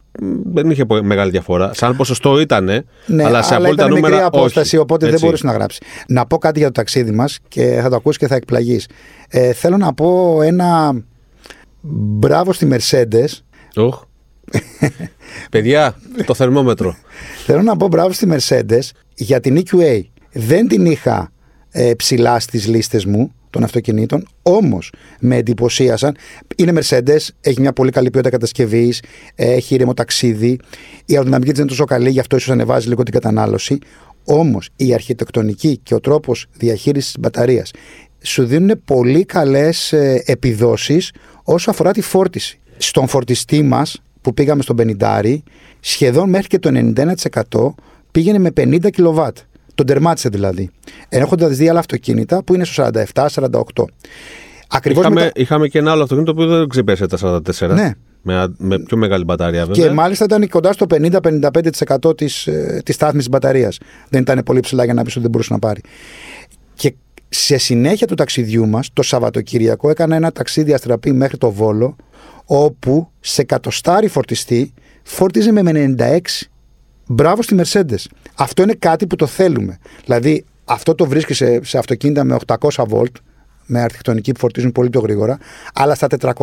δεν 0.46 0.70
είχε 0.70 0.86
μεγάλη 1.02 1.32
διαφορά. 1.32 1.74
Σαν 1.74 1.96
ποσοστό 1.96 2.40
ήταν, 2.40 2.64
ναι, 3.06 3.24
αλλά 3.24 3.42
σε 3.42 3.54
αλλά 3.56 3.64
απόλυτα 3.66 3.84
ήταν 3.84 3.96
νούμερα. 3.96 4.16
μικρή 4.16 4.28
απόσταση, 4.28 4.76
όχι. 4.76 4.78
οπότε 4.78 5.06
Έτσι. 5.06 5.18
δεν 5.18 5.26
μπορούσε 5.26 5.46
να 5.46 5.54
γράψεις. 5.54 5.82
Να 6.08 6.26
πω 6.26 6.38
κάτι 6.38 6.60
για 6.60 6.68
το 6.68 6.74
ταξίδι 6.74 7.12
μας 7.12 7.40
και 7.48 7.80
θα 7.82 7.90
το 7.90 7.96
ακούσει 7.96 8.18
και 8.18 8.28
θα 8.28 8.36
εκπλαγείς. 8.36 8.88
Ε, 9.30 9.54
θέλω 9.54 9.78
να 9.78 9.94
πω 9.94 10.42
ένα 10.42 11.02
μπράβο 12.18 12.54
στη 12.54 12.68
Mercedes. 12.72 13.28
Οχ. 13.76 14.02
Παιδιά, 15.52 15.96
το 16.26 16.34
θερμόμετρο. 16.34 16.96
Θέλω 17.46 17.62
να 17.62 17.78
πω 17.78 17.88
μπράβο 17.88 18.12
στη 18.12 18.28
Mercedes 18.32 18.90
για 19.16 19.40
την 19.40 19.64
EQA. 19.66 20.02
Δεν 20.32 20.68
την 20.68 20.86
είχα 20.86 21.32
ε, 21.72 21.92
ψηλά 21.98 22.40
στις 22.40 22.68
λίστες 22.68 23.06
μου 23.06 23.32
των 23.56 23.64
αυτοκινήτων, 23.64 24.28
όμως 24.42 24.92
με 25.20 25.36
εντυπωσίασαν. 25.36 26.16
Είναι 26.56 26.82
Mercedes, 26.82 27.28
έχει 27.42 27.62
μια 27.62 27.74
πολύ 27.74 27.92
καλή 27.92 28.10
ποιότητα 28.10 28.32
κατασκευής, 28.32 29.02
έχει 29.36 29.74
ήρεμο 29.74 29.94
ταξίδι. 29.94 30.60
Η 31.06 31.14
αεροδυναμική 31.14 31.52
της 31.52 31.60
είναι 31.60 31.70
τόσο 31.70 31.86
καλή, 31.86 32.10
γι' 32.10 32.20
αυτό 32.20 32.36
ίσως 32.36 32.50
ανεβάζει 32.50 32.88
λίγο 32.88 33.04
την 33.04 33.14
κατανάλωση. 33.14 33.78
Όμως 34.26 34.70
η 34.76 34.94
αρχιτεκτονική 34.94 35.80
και 35.84 35.94
ο 35.94 36.00
τρόπος 36.00 36.46
διαχείρισης 36.58 37.12
της 37.12 37.20
μπαταρίας 37.20 37.72
σου 38.22 38.46
δίνουν 38.46 38.82
πολύ 38.86 39.26
καλές 39.26 39.94
επιδόσεις 40.26 41.12
όσο 41.44 41.70
αφορά 41.70 41.92
τη 41.92 42.02
φόρτιση. 42.02 42.60
Στον 42.78 43.08
φορτιστή 43.08 43.64
μας 43.64 44.02
που 44.22 44.34
πήγαμε 44.34 44.62
στον 44.62 44.98
50, 45.00 45.38
σχεδόν 45.80 46.30
μέχρι 46.30 46.48
και 46.48 46.60
το 46.60 46.94
91% 47.52 47.74
πήγαινε 48.12 48.38
με 48.38 48.52
50 48.58 48.90
κιλοβάτ. 48.90 49.38
Τον 49.76 49.86
τερμάτισε 49.86 50.30
δηλαδή. 50.30 50.70
Έχοντα 51.10 51.48
δει 51.48 51.70
άλλα 51.70 51.80
αυτοκίνητα 51.80 52.44
που 52.44 52.54
είναι 52.54 52.66
στο 52.66 52.90
47-48. 53.14 53.86
Ακριβώς 54.68 55.04
Είχαμε, 55.04 55.22
μετά- 55.22 55.32
είχαμε 55.42 55.68
και 55.68 55.78
ένα 55.78 55.92
άλλο 55.92 56.02
αυτοκίνητο 56.04 56.34
που 56.34 56.46
δεν 56.46 56.68
ξεπέρασε 56.68 57.08
τα 57.08 57.18
44. 57.18 57.74
Ναι. 57.74 57.92
Με, 58.22 58.54
με 58.58 58.80
πιο 58.80 58.98
μεγάλη 58.98 59.24
μπαταρία, 59.24 59.66
βέβαια. 59.66 59.88
Και 59.88 59.94
μάλιστα 59.94 60.24
ήταν 60.26 60.48
κοντά 60.50 60.74
στο 60.74 60.86
50-55% 60.90 62.18
της, 62.18 62.48
ε, 62.48 62.82
της 62.86 62.96
στάθμης 62.96 63.24
της 63.24 63.30
μπαταρίας. 63.30 63.78
Δεν 64.10 64.22
ήταν 64.22 64.42
πολύ 64.46 64.60
ψηλά 64.60 64.84
για 64.86 64.94
να 64.94 65.04
πεις 65.04 65.12
ότι 65.12 65.22
δεν 65.22 65.30
μπορούσε 65.32 65.54
να 65.54 65.60
πάρει. 65.60 65.82
Και 66.74 66.94
σε 67.30 67.58
συνέχεια 67.58 68.08
του 68.08 68.16
ταξιδιού 68.16 68.68
μας, 68.68 68.90
το 68.94 69.02
Σαββατοκύριακο, 69.02 69.90
έκανα 69.90 70.16
ένα 70.16 70.32
ταξίδι 70.32 70.74
αστραπή 70.74 71.12
μέχρι 71.14 71.38
το 71.38 71.52
Βόλο, 71.52 71.96
όπου 72.46 73.10
σε 73.20 73.44
κατοστάρι 73.44 74.08
φορτιστή 74.08 74.74
φόρτιζε 75.04 75.52
με 75.52 75.62
96. 75.98 76.20
Μπράβο 77.08 77.42
στη 77.42 77.56
Mercedes. 77.60 78.06
Αυτό 78.36 78.64
είναι 78.64 78.74
κάτι 78.74 79.08
που 79.08 79.16
το 79.16 79.26
θέλουμε. 79.26 79.78
Δηλαδή, 80.06 80.46
αυτό 80.66 80.96
το 80.96 81.06
βρίσκει 81.06 81.34
σε, 81.34 81.64
σε 81.64 81.78
αυτοκίνητα 81.78 82.24
με 82.24 82.38
800 82.46 82.70
volt, 82.90 83.12
με 83.66 83.82
αρχιτεκτονική 83.82 84.32
που 84.32 84.40
φορτίζουν 84.40 84.72
πολύ 84.72 84.90
πιο 84.90 85.00
γρήγορα, 85.00 85.38
αλλά 85.74 85.96
στα 85.96 86.08
400 86.20 86.34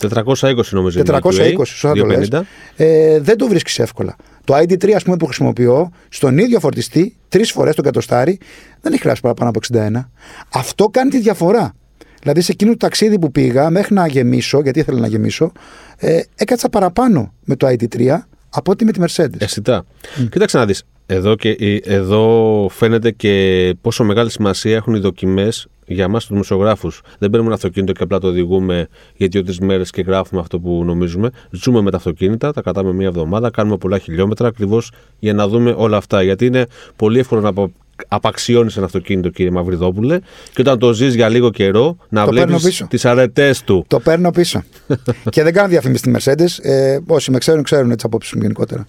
420 0.00 0.62
νομίζω. 0.70 1.00
είναι 1.00 1.16
η 1.16 1.20
420, 1.22 1.58
EQA, 1.58 1.66
σωστά 1.66 1.92
το 1.92 2.04
λες. 2.04 2.28
250. 2.32 2.40
Ε, 2.76 3.20
δεν 3.20 3.36
το 3.36 3.48
βρίσκεις 3.48 3.78
εύκολα. 3.78 4.16
Το 4.44 4.56
ID3 4.56 4.90
ας 4.90 5.02
πούμε, 5.02 5.16
που 5.16 5.24
χρησιμοποιώ, 5.24 5.90
στον 6.08 6.38
ίδιο 6.38 6.60
φορτιστή, 6.60 7.16
τρεις 7.28 7.52
φορές 7.52 7.74
τον 7.74 7.84
κατοστάρι, 7.84 8.38
δεν 8.80 8.92
έχει 8.92 9.00
χρειάσει 9.00 9.20
παραπάνω 9.20 9.50
από 9.50 9.60
61. 9.72 10.10
Αυτό 10.52 10.84
κάνει 10.84 11.10
τη 11.10 11.18
διαφορά. 11.18 11.72
Δηλαδή 12.20 12.40
σε 12.40 12.52
εκείνο 12.52 12.70
το 12.70 12.76
ταξίδι 12.76 13.18
που 13.18 13.30
πήγα, 13.32 13.70
μέχρι 13.70 13.94
να 13.94 14.06
γεμίσω, 14.06 14.60
γιατί 14.60 14.78
ήθελα 14.78 15.00
να 15.00 15.06
γεμίσω, 15.06 15.52
ε, 15.96 16.20
έκατσα 16.34 16.68
παραπάνω 16.68 17.32
με 17.44 17.56
το 17.56 17.66
ID3 17.66 18.18
από 18.50 18.70
ότι 18.72 18.84
με 18.84 18.92
τη 18.92 19.00
Mercedes. 19.02 19.34
Αισθητά. 19.40 19.84
Κοίταξε 20.30 20.58
να 20.58 20.66
δεις. 20.66 20.82
Εδώ, 21.06 21.34
και, 21.34 21.50
ε, 21.50 21.76
εδώ 21.82 22.66
φαίνεται 22.70 23.10
και 23.10 23.74
πόσο 23.80 24.04
μεγάλη 24.04 24.30
σημασία 24.30 24.76
έχουν 24.76 24.94
οι 24.94 24.98
δοκιμές 24.98 25.66
για 25.86 26.04
εμά 26.04 26.18
τους 26.18 26.28
δημοσιογράφους. 26.28 27.00
Δεν 27.18 27.30
παίρνουμε 27.30 27.44
ένα 27.46 27.54
αυτοκίνητο 27.54 27.92
και 27.92 28.02
απλά 28.02 28.18
το 28.18 28.26
οδηγούμε 28.26 28.88
για 29.16 29.28
δύο-τρει 29.30 29.56
μέρες 29.60 29.90
και 29.90 30.02
γράφουμε 30.02 30.40
αυτό 30.40 30.58
που 30.60 30.82
νομίζουμε. 30.84 31.30
Ζούμε 31.50 31.80
με 31.80 31.90
τα 31.90 31.96
αυτοκίνητα, 31.96 32.52
τα 32.52 32.62
κρατάμε 32.62 32.92
μία 32.92 33.06
εβδομάδα, 33.06 33.50
κάνουμε 33.50 33.76
πολλά 33.76 33.98
χιλιόμετρα 33.98 34.48
ακριβώς 34.48 34.90
για 35.18 35.32
να 35.34 35.48
δούμε 35.48 35.74
όλα 35.76 35.96
αυτά. 35.96 36.22
Γιατί 36.22 36.46
είναι 36.46 36.66
πολύ 36.96 37.18
εύκολο 37.18 37.40
να 37.40 37.48
απο- 37.48 37.72
απαξιώνεις 38.08 38.76
ένα 38.76 38.86
αυτοκίνητο, 38.86 39.28
κύριε 39.28 39.50
Μαυριδόπουλε, 39.50 40.18
και 40.54 40.60
όταν 40.60 40.78
το 40.78 40.92
ζεις 40.92 41.14
για 41.14 41.28
λίγο 41.28 41.50
καιρό 41.50 41.96
να 42.08 42.24
Το 42.24 42.30
παίρνω 42.30 42.46
βλέπει 42.46 42.62
πίσω. 42.64 42.86
τις 42.90 43.04
αρετές 43.04 43.62
του. 43.62 43.84
Το 43.88 44.00
παίρνω 44.00 44.30
πίσω. 44.30 44.62
και 45.30 45.42
δεν 45.42 45.52
κάνω 45.52 45.68
διαφήμιση 45.68 46.02
στη 46.02 46.14
Mercedes. 46.16 46.64
Ε, 46.70 46.98
όσοι 47.06 47.30
με 47.30 47.38
ξέρουν, 47.38 47.62
ξέρουν 47.62 47.88
τι 47.88 48.02
απόψεις 48.02 48.32
μου 48.32 48.40
γενικότερα. 48.42 48.86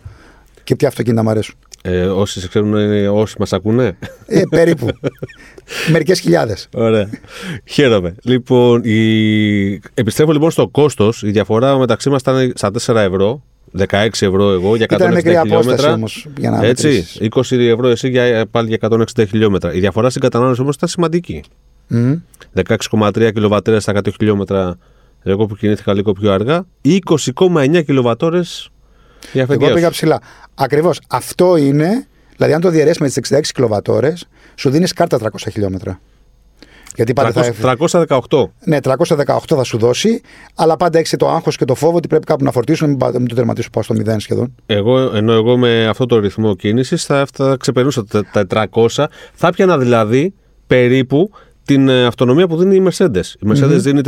Και 0.63 0.75
ποια 0.75 0.87
αυτοκίνητα 0.87 1.23
μου 1.23 1.29
αρέσουν. 1.29 1.55
Ε, 1.81 2.05
όσοι 2.05 2.39
σε 2.39 2.47
ξέρουν, 2.47 2.75
ε, 2.75 3.07
όσοι 3.07 3.35
μας 3.39 3.53
ακούνε. 3.53 3.97
Ε, 4.25 4.41
περίπου. 4.49 4.87
Μερικές 5.91 6.19
χιλιάδες. 6.19 6.67
Ωραία. 6.73 7.09
Χαίρομαι. 7.65 8.15
Λοιπόν, 8.23 8.81
η... 8.83 9.81
επιστρέφω 9.93 10.31
λοιπόν 10.31 10.51
στο 10.51 10.67
κόστος. 10.67 11.23
Η 11.23 11.31
διαφορά 11.31 11.77
μεταξύ 11.77 12.09
μας 12.09 12.21
ήταν 12.21 12.51
στα 12.55 12.71
4 12.85 12.95
ευρώ. 12.95 13.43
16 13.77 14.07
ευρώ 14.19 14.51
εγώ 14.51 14.75
για 14.75 14.85
160 14.89 14.95
Ήταν 14.95 15.13
μικρή 15.13 15.35
απόσταση 15.37 15.59
χιλιόμετρα. 15.61 15.93
όμως 15.93 16.27
για 16.37 16.49
να 16.49 16.65
Έτσι. 16.65 16.87
μετρήσεις. 16.87 17.17
20 17.21 17.57
ευρώ 17.69 17.87
εσύ 17.87 18.09
για, 18.09 18.45
πάλι 18.51 18.67
για 18.67 18.77
160 19.15 19.25
χιλιόμετρα. 19.27 19.73
Η 19.73 19.79
διαφορά 19.79 20.09
στην 20.09 20.21
κατανάλωση 20.21 20.61
όμως 20.61 20.75
ήταν 20.75 20.89
σημαντική. 20.89 21.43
Μμμ. 21.87 22.13
16,3 22.53 23.31
κιλοβατέρες 23.33 23.83
στα 23.83 23.91
100 23.91 24.11
χιλιόμετρα 24.17 24.77
εγώ 25.23 25.45
που 25.45 25.55
κινήθηκα 25.55 25.93
λίγο 25.93 26.13
πιο 26.13 26.31
αργά. 26.31 26.65
20,9 26.81 27.81
κιλοβατόρες 27.85 28.69
για 29.33 29.41
Εγώ 29.41 29.53
αφεντία 29.53 29.73
πήγα 29.73 29.85
σου. 29.85 29.91
ψηλά. 29.91 30.21
Ακριβώς. 30.55 31.01
Αυτό 31.07 31.55
είναι, 31.57 32.07
δηλαδή, 32.35 32.53
αν 32.53 32.61
το 32.61 32.69
διαιρέσεις 32.69 32.97
με 32.99 33.07
τις 33.07 33.15
66 33.17 33.51
κιλοβατόρες, 33.53 34.27
σου 34.55 34.69
δίνεις 34.69 34.93
κάρτα 34.93 35.17
300 35.17 35.49
χιλιόμετρα. 35.51 35.99
Γιατί 36.99 37.13
πάντα 37.13 37.43
θα. 37.43 37.75
300 37.79 38.19
318. 38.29 38.43
Ναι, 38.65 38.77
318 38.83 39.37
θα 39.47 39.63
σου 39.63 39.77
δώσει, 39.77 40.21
αλλά 40.55 40.77
πάντα 40.77 40.99
έχει 40.99 41.17
το 41.17 41.29
άγχος 41.29 41.57
και 41.57 41.65
το 41.65 41.75
φόβο 41.75 41.97
ότι 41.97 42.07
πρέπει 42.07 42.25
κάπου 42.25 42.43
να 42.43 42.51
φορτίσω, 42.51 42.83
να 42.85 42.89
μην, 42.89 42.99
πά- 42.99 43.17
μην 43.17 43.27
το 43.27 43.35
τερματίσω 43.35 43.69
πάω 43.71 43.83
στο 43.83 43.95
0 44.05 44.15
σχεδόν. 44.17 44.55
Εγώ, 44.65 44.99
ενώ 44.99 45.33
εγώ 45.33 45.57
με 45.57 45.87
αυτό 45.87 46.05
το 46.05 46.19
ρυθμό 46.19 46.55
κίνησης 46.55 47.05
θα, 47.05 47.25
θα 47.33 47.55
ξεπερνούσα 47.59 48.05
τα, 48.05 48.45
τα 48.45 48.67
400. 48.71 49.05
Θα 49.33 49.49
πιανα 49.49 49.77
δηλαδή 49.77 50.33
περίπου 50.67 51.31
την 51.65 51.89
ε, 51.89 52.05
αυτονομία 52.05 52.47
που 52.47 52.57
δίνει 52.57 52.75
η 52.75 52.87
Mercedes. 52.89 53.25
Η 53.39 53.47
Mercedes 53.47 53.77
δίνει 53.77 54.01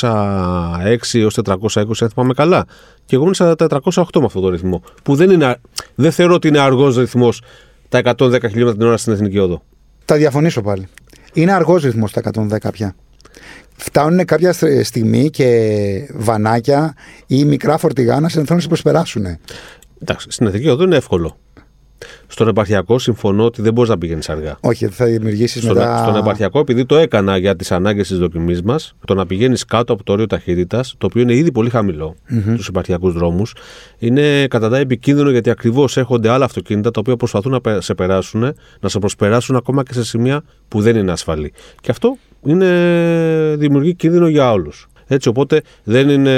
406 0.00 0.96
έως 1.12 1.38
420, 1.44 1.54
αν 2.00 2.10
θυμάμαι 2.14 2.34
καλά. 2.34 2.64
Και 3.04 3.14
εγώ 3.14 3.22
ήμουν 3.22 3.34
στα 3.34 3.54
408 3.58 4.02
με 4.18 4.24
αυτό 4.24 4.40
το 4.40 4.48
ρυθμό. 4.48 4.82
Που 5.02 5.14
δεν, 5.14 5.30
είναι, 5.30 5.56
δεν 5.94 6.12
θεωρώ 6.12 6.34
ότι 6.34 6.48
είναι 6.48 6.60
αργός 6.60 6.96
ρυθμός 6.96 7.42
τα 7.88 8.00
110 8.04 8.14
χιλιόμετρα 8.40 8.72
την 8.72 8.86
ώρα 8.86 8.96
στην 8.96 9.12
Εθνική 9.12 9.38
Οδό. 9.38 9.62
Θα 10.04 10.16
διαφωνήσω 10.16 10.60
πάλι. 10.60 10.88
Είναι 11.34 11.52
αργός 11.52 11.82
ρυθμός 11.82 12.12
τα 12.12 12.20
110 12.20 12.70
πια. 12.72 12.94
Φτάνουν 13.76 14.24
κάποια 14.24 14.52
στ- 14.52 14.82
στιγμή 14.82 15.30
και 15.30 16.10
βανάκια 16.14 16.94
ή 17.26 17.44
μικρά 17.44 17.78
φορτηγά 17.78 18.20
να 18.20 18.28
σε 18.28 18.34
θέλουν 18.34 18.54
να 18.54 18.60
σε 18.60 18.68
προσπεράσουν. 18.68 19.26
Εντάξει, 20.02 20.26
στην 20.30 20.46
Εθνική 20.46 20.68
Οδό 20.68 20.84
είναι 20.84 20.96
εύκολο. 20.96 21.36
Στον 22.26 22.48
επαρχιακό 22.48 22.98
συμφωνώ 22.98 23.44
ότι 23.44 23.62
δεν 23.62 23.72
μπορείς 23.72 23.90
να 23.90 23.98
πηγαίνεις 23.98 24.28
αργά. 24.28 24.56
Όχι, 24.60 24.86
θα 24.86 25.04
δημιουργήσεις 25.04 25.62
Στον, 25.62 25.76
μετά. 25.76 26.02
στον 26.02 26.16
επαρχιακό, 26.16 26.58
επειδή 26.58 26.86
το 26.86 26.96
έκανα 26.96 27.36
για 27.36 27.56
τις 27.56 27.72
ανάγκες 27.72 28.08
της 28.08 28.18
δοκιμής 28.18 28.62
μας, 28.62 28.94
το 29.04 29.14
να 29.14 29.26
πηγαίνεις 29.26 29.64
κάτω 29.64 29.92
από 29.92 30.04
το 30.04 30.12
όριο 30.12 30.26
ταχύτητας, 30.26 30.94
το 30.98 31.06
οποίο 31.06 31.22
είναι 31.22 31.34
ήδη 31.34 31.52
πολύ 31.52 31.70
χαμηλό 31.70 32.16
στους 32.52 32.68
επαρχιακούς 32.68 33.12
δρόμους, 33.12 33.54
είναι 33.98 34.46
κατά 34.46 34.68
τα 34.68 34.78
επικίνδυνο 34.78 35.30
γιατί 35.30 35.50
ακριβώς 35.50 35.96
έρχονται 35.96 36.28
άλλα 36.28 36.44
αυτοκίνητα 36.44 36.90
τα 36.90 37.00
οποία 37.00 37.16
προσπαθούν 37.16 37.52
να 37.52 37.60
πε- 37.60 37.82
σε 37.82 37.94
περάσουν, 37.94 38.54
να 38.80 38.88
σε 38.88 38.98
προσπεράσουν 38.98 39.56
ακόμα 39.56 39.82
και 39.82 39.92
σε 39.92 40.04
σημεία 40.04 40.42
που 40.68 40.80
δεν 40.80 40.96
είναι 40.96 41.12
ασφαλή. 41.12 41.52
Και 41.80 41.90
αυτό 41.90 42.16
είναι, 42.46 43.54
δημιουργεί 43.58 43.94
κίνδυνο 43.94 44.28
για 44.28 44.52
όλους. 44.52 44.86
Έτσι, 45.06 45.28
οπότε 45.28 45.60
δεν 45.84 46.08
είναι. 46.08 46.30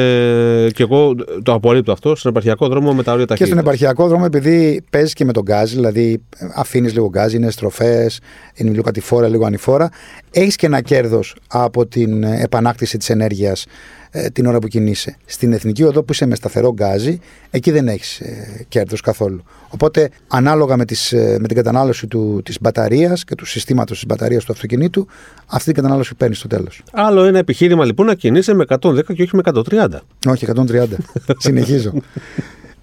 και 0.75 0.83
εγώ 0.83 1.15
το 1.43 1.53
απορρίπτω 1.53 1.93
αυτό. 1.93 2.17
Στον 2.17 2.31
επαρχιακό 2.31 2.69
δρόμο 2.69 2.95
με 2.95 3.03
τα 3.03 3.13
όρια 3.13 3.25
Και 3.25 3.29
ταχύτητα. 3.29 3.55
στον 3.57 3.67
επαρχιακό 3.67 4.09
δρόμο, 4.09 4.25
επειδή 4.27 4.85
παίζεις 4.91 5.13
και 5.13 5.25
με 5.25 5.33
τον 5.33 5.43
γκάζι, 5.43 5.75
δηλαδή 5.75 6.23
αφήνεις 6.55 6.93
λίγο 6.93 7.09
γκάζι, 7.09 7.37
είναι 7.37 7.51
στροφές, 7.51 8.21
είναι 8.55 8.71
λίγο 8.71 8.83
κατηφόρα, 8.83 9.29
λίγο 9.29 9.47
ανηφόρα, 9.47 9.91
έχεις 10.31 10.57
και 10.57 10.67
ένα 10.67 10.81
κέρδος 10.81 11.37
από 11.49 11.87
την 11.87 12.23
ε, 12.23 12.41
επανάκτηση 12.43 12.99
της 12.99 13.11
ενέργειας 13.11 13.65
την 14.33 14.47
ώρα 14.47 14.59
που 14.59 14.69
κινείσαι. 14.69 15.17
Στην 15.25 15.53
εθνική 15.53 15.83
οδό 15.83 16.03
που 16.03 16.13
είσαι 16.13 16.27
με 16.27 16.35
σταθερό 16.35 16.73
γκάζι, 16.73 17.19
εκεί 17.51 17.71
δεν 17.71 17.89
έχεις 17.89 18.21
ε, 18.21 18.65
κέρδος 18.69 19.01
καθόλου. 19.01 19.43
Οπότε, 19.69 20.11
ανάλογα 20.29 20.77
με, 20.77 20.85
τις, 20.85 21.13
ε, 21.13 21.37
με 21.41 21.47
την 21.47 21.57
κατανάλωση 21.57 22.07
του, 22.07 22.41
της 22.45 22.59
μπαταρίας 22.61 23.25
και 23.25 23.35
του 23.35 23.45
συστήματος 23.45 23.97
της 23.97 24.07
μπαταρίας 24.07 24.45
του 24.45 24.53
αυτοκινήτου, 24.53 25.07
αυτή 25.47 25.65
την 25.65 25.75
κατανάλωση 25.75 26.15
παίρνεις 26.15 26.39
στο 26.39 26.49
τέλος. 26.49 26.83
Άλλο 26.93 27.25
ένα 27.25 27.39
επιχείρημα 27.39 27.85
λοιπόν 27.85 28.07
να 28.07 28.15
κινείσαι 28.15 28.55
με 28.55 28.65
110 28.69 29.15
και 29.15 29.23
όχι 29.23 29.37
με 29.37 29.43
130. 29.45 29.89
Όχι, 30.27 30.47
130. 30.55 30.87
Συνεχίζω. 31.39 31.93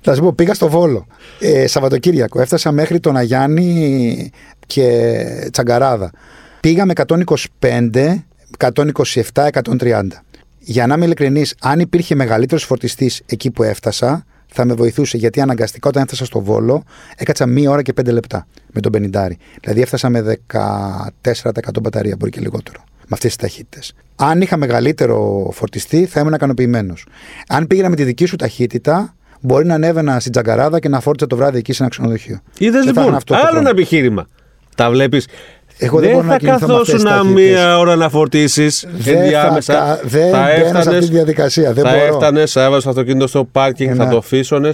Θα 0.02 0.16
σου 0.16 0.22
πω, 0.22 0.34
πήγα 0.34 0.54
στο 0.54 0.70
Βόλο. 0.70 1.08
Ε, 1.40 1.68
Σαββατοκύριακο. 1.68 2.42
Έφτασα 2.42 2.72
μέχρι 2.72 3.00
τον 3.00 3.18
Αγιάννη 3.18 4.32
και 4.68 5.50
Τσαγκαράδα. 5.52 6.12
Πήγα 6.60 6.86
με 6.86 6.94
125, 7.60 8.24
127, 8.58 9.48
130. 9.63 10.02
Για 10.65 10.88
να 10.88 10.93
είμαι 10.96 11.05
ειλικρινής, 11.05 11.55
αν 11.62 11.79
υπήρχε 11.79 12.15
μεγαλύτερος 12.15 12.63
φορτιστής 12.63 13.22
εκεί 13.25 13.51
που 13.51 13.63
έφτασα, 13.63 14.25
θα 14.48 14.65
με 14.65 14.74
βοηθούσε. 14.74 15.17
Γιατί 15.17 15.41
αναγκαστικά 15.41 15.89
όταν 15.89 16.01
έφτασα 16.01 16.25
στο 16.25 16.39
Βόλο, 16.41 16.84
έκατσα 17.15 17.46
μία 17.46 17.70
ώρα 17.70 17.82
και 17.82 17.93
πέντε 17.93 18.12
λεπτά 18.12 18.48
με 18.72 18.82
τον 18.82 18.91
50. 18.96 19.38
Δηλαδή 19.62 19.82
έφτασα 19.82 20.10
με 20.10 20.38
14% 21.22 21.82
μπαταρία, 21.82 22.15
μπορεί 22.20 22.32
και 22.32 22.39
λιγότερο. 22.39 22.84
Με 22.98 23.10
αυτές 23.12 23.36
τις 23.36 23.50
ταχύτητες. 23.50 23.93
Αν 24.15 24.41
είχα 24.41 24.58
μεγαλύτερο 24.58 25.50
φορτιστή, 25.53 26.05
θα 26.05 26.20
ήμουν 26.20 26.34
ικανοποιημένος. 26.34 27.05
Αν 27.48 27.67
πήγαινα 27.67 27.89
με 27.89 27.96
τη 27.96 28.03
δική 28.03 28.25
σου 28.25 28.36
ταχύτητα, 28.36 29.15
μπορεί 29.41 29.65
να 29.65 29.74
ανέβαινα 29.74 30.20
στην 30.20 30.32
Τζαγκαράδα 30.32 30.79
και 30.79 30.89
να 30.89 31.00
φόρτισα 31.00 31.27
το 31.27 31.36
βράδυ 31.36 31.58
εκεί 31.58 31.74
σε 31.74 31.82
ένα 31.84 31.91
ξενοδοχείο. 31.91 32.39
Είδες 32.58 32.72
Δεν 32.74 32.82
θα 32.82 32.88
λοιπόν, 32.88 33.03
είχαν 33.03 33.15
αυτό 33.15 33.34
το 33.34 33.39
άλλο 33.39 33.46
χρόνο. 33.48 33.60
ένα 33.62 33.70
επιχείρημα. 33.70 34.27
Τα 34.75 34.89
βλέπεις. 34.89 35.27
Εγώ 35.77 36.00
δεν 36.00 36.10
δεν 36.10 36.15
μπορώ 36.15 36.25
να 36.27 36.32
θα 36.34 36.38
κινηθώ 36.39 36.68
με 36.68 36.74
αυτές 36.74 36.94
τις 36.94 37.03
καθόσουν 37.03 37.24
ταχύτητες. 37.25 37.51
μία 37.51 37.77
ώρα 37.80 37.96
να 37.96 38.10
φορτίσεις 38.10 38.86
Δεν 38.98 39.18
ενδιάμεσα. 39.18 39.74
θα 39.74 39.80
κα- 39.80 40.00
δεν 40.10 40.30
μπαίνω 40.30 40.38
σε 40.44 40.58
αυτή 40.68 40.77
έφτανες- 40.77 41.06
τη 41.06 41.12
διαδικασία, 41.13 41.74
δεν 41.74 41.84
θα 41.84 41.92
μπορώ. 41.92 42.03
έφτανες, 42.06 42.51
θα 42.51 42.63
έβαζες 42.63 42.84
το 42.84 42.89
αυτοκίνητο 42.89 43.27
στο 43.27 43.46
πάρκινγκ, 43.46 43.89
Ε, 43.89 43.96
θα 43.96 44.06
ναι. 44.06 44.12
το 44.12 44.18
αφήσωνε. 44.18 44.70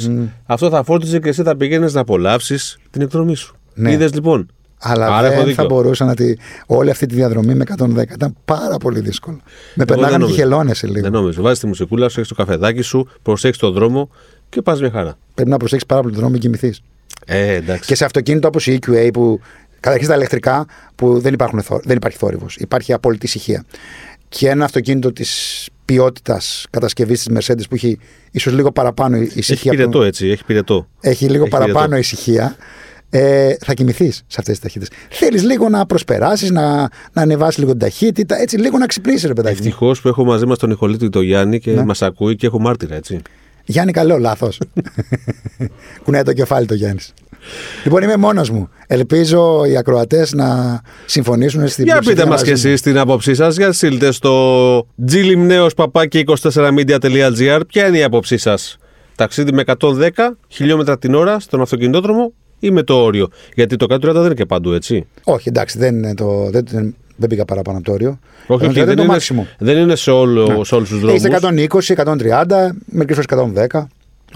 Αυτό 0.45 0.69
θα 0.69 0.83
φόρτιζε 0.83 1.19
και 1.19 1.29
εσύ 1.29 1.43
θα 1.43 1.57
πήγαινες 1.57 1.93
να 1.93 2.01
απολαύσεις 2.01 2.77
την 2.91 3.01
εκδρομή 3.01 3.35
σου. 3.35 3.55
Ναι. 3.73 3.91
Είδες 3.91 4.13
λοιπόν. 4.13 4.47
Αλλά 4.81 5.05
Άρα 5.05 5.27
έχω 5.27 5.35
δεν 5.35 5.45
δίκιο. 5.45 5.53
θα 5.63 5.65
μπορούσα 5.65 6.05
να 6.05 6.13
τη. 6.15 6.33
Όλη 6.65 6.89
αυτή 6.89 7.05
τη 7.05 7.15
διαδρομή 7.15 7.53
με 7.55 7.63
110 7.77 8.13
ήταν 8.13 8.35
πάρα 8.45 8.77
πολύ 8.77 8.99
δύσκολο. 8.99 9.35
Με 9.43 9.43
δεν 9.75 9.85
περνάγανε 9.85 10.13
και 10.17 10.21
νομίζω. 10.21 10.39
χελώνες 10.41 10.83
λίγο. 10.83 11.01
Δεν 11.01 11.11
νομίζω. 11.11 11.41
Βάζεις 11.41 11.59
τη 11.59 11.67
μουσικούλα 11.67 12.09
σου, 12.09 12.19
έχεις 12.19 12.29
το 12.31 12.35
καφεδάκι 12.43 12.81
σου, 12.81 13.07
προσέχεις 13.21 13.57
τον 13.57 13.73
δρόμο 13.73 14.09
και 14.49 14.61
πας 14.61 14.79
μια 14.79 14.91
χαρά. 14.91 15.17
Πρέπει 15.33 15.49
να 15.49 15.57
προσέξει 15.57 15.85
πάρα 15.85 16.01
πολύ 16.01 16.13
τον 16.13 16.21
δρόμο 16.21 16.35
και 16.37 16.41
κοιμηθείς. 16.41 16.81
Ε, 17.25 17.53
εντάξει. 17.53 17.85
Και 17.87 17.95
σε 17.95 18.05
αυτοκίνητο 18.05 18.47
όπως 18.47 18.67
η 18.67 18.79
EQA 18.81 19.09
που 19.13 19.39
καταρχήν 19.79 20.07
τα 20.07 20.15
ηλεκτρικά 20.15 20.65
που 20.95 21.19
δεν, 21.19 21.33
υπάρχουν, 21.33 21.61
θόρ- 21.61 21.85
δεν 21.85 21.95
υπάρχει 21.95 22.17
θόρυβος. 22.17 22.55
Υπάρχει 22.55 22.93
απόλυτη 22.93 23.25
ησυχία. 23.25 23.65
Και 24.29 24.49
ένα 24.49 24.65
αυτοκίνητο 24.65 25.13
της 25.13 25.67
ποιότητας 25.85 26.65
κατασκευής 26.69 27.23
της 27.23 27.37
Mercedes 27.37 27.63
που 27.69 27.75
έχει 27.75 27.99
ίσως 28.31 28.53
λίγο 28.53 28.71
παραπάνω 28.71 29.15
έχει 29.15 29.39
ησυχία. 29.39 29.71
από 29.71 29.81
τον- 29.81 29.89
πυρετό 29.91 30.07
έτσι, 30.07 30.27
έχει 30.27 30.45
πυρετό. 30.45 30.87
έχει 31.01 31.25
λίγο 31.25 31.41
Έχει 31.41 31.49
παραπάνω 31.51 31.73
πυρετό. 31.85 31.95
ησυχία. 31.97 32.55
Ε, 33.11 33.53
θα 33.59 33.73
κοιμηθείς 33.73 34.15
σε 34.15 34.35
αυτές 34.39 34.45
τις 34.45 34.59
ταχύτητες. 34.59 34.97
Θέλεις 35.09 35.43
λίγο 35.43 35.69
να 35.69 35.85
προσπεράσεις, 35.85 36.49
να, 36.49 36.77
να 37.13 37.21
ανεβάσεις 37.21 37.57
λίγο 37.57 37.71
την 37.71 37.79
ταχύτητα, 37.79 38.41
έτσι 38.41 38.57
λίγο 38.57 38.77
να 38.77 38.85
ξυπνήσεις, 38.85 39.23
ρε 39.23 39.33
παιδάκι. 39.33 39.55
μου. 39.61 39.61
Ευτυχώς 39.67 40.01
που 40.01 40.07
έχω 40.07 40.23
μαζί 40.23 40.45
μας 40.45 40.57
τον 40.57 40.71
Ιχολίτη 40.71 41.09
τον 41.09 41.23
Γιάννη 41.23 41.59
και 41.59 41.71
Ναι. 41.71 41.83
μας 41.83 42.01
ακούει 42.01 42.35
και 42.35 42.45
έχω 42.45 42.59
μάρτυρα, 42.59 42.95
έτσι. 42.95 43.21
Γιάννη, 43.65 43.91
καλό, 43.91 44.17
λάθος. 44.17 44.59
Κουνάει 46.03 46.23
το 46.23 46.33
κεφάλι 46.33 46.65
το 46.65 46.73
Γιάννης. 46.73 47.13
Λοιπόν, 47.83 48.03
είμαι 48.03 48.17
μόνος 48.17 48.49
μου. 48.49 48.69
Ελπίζω 48.87 49.65
οι 49.65 49.77
ακροατές 49.77 50.33
να 50.33 50.81
συμφωνήσουν 51.05 51.67
στην 51.67 51.83
Για 51.83 51.93
πλειοψηφία 51.93 52.23
πείτε 52.23 52.29
μας 52.29 52.41
μαζί 52.41 52.53
και 52.53 52.59
μου. 52.67 52.73
εσείς 52.73 52.81
την 52.81 52.97
άποψή 52.97 53.35
σας. 53.35 53.57
Για 53.57 53.71
στείλτε 53.71 54.11
στο 54.11 54.87
glimneos24media.gr 55.11 57.59
ποια 57.67 57.87
είναι 57.87 57.97
η 57.97 58.03
άποψή 58.03 58.37
σας; 58.37 58.77
Ταξίδι 59.15 59.53
με 59.53 59.63
110 59.65 60.09
χιλιόμετρα 60.47 60.97
την 60.97 61.15
ώρα 61.15 61.39
στον 61.39 61.61
αυτοκινητόδρομο 61.61 62.33
ή 62.59 62.71
με 62.71 62.83
το 62.83 63.03
όριο; 63.03 63.27
Γιατί 63.55 63.75
το 63.75 63.85
130 63.89 63.99
δεν 63.99 64.15
είναι 64.25 64.33
και 64.33 64.45
παντού, 64.45 64.71
έτσι. 64.71 65.07
Όχι, 65.23 65.49
εντάξει, 65.49 65.77
δεν, 65.77 65.95
είναι 65.95 66.13
το, 66.13 66.49
δεν, 66.49 66.65
δεν, 66.69 66.95
δεν 67.15 67.29
πήγα 67.29 67.45
παραπάνω 67.45 67.77
από 67.77 67.85
το 67.85 67.91
όριο. 67.93 68.19
Όχι, 68.47 68.65
όχι, 68.65 68.73
δεν 68.73 68.73
δεν, 68.73 68.83
είναι 68.83 68.93
το 68.95 69.01
είναι, 69.01 69.11
μάξιμο. 69.11 69.47
δεν 69.57 69.77
είναι 69.77 69.95
σε, 69.95 70.11
όλο, 70.11 70.63
σε 70.63 70.75
όλους 70.75 70.89
τους 70.89 70.99
δρόμους. 70.99 71.23
Είστε 71.23 71.39
120, 71.41 71.65
130, 72.45 72.69
μερικέ 72.85 73.13
φορέ 73.13 73.25
110. 73.71 73.83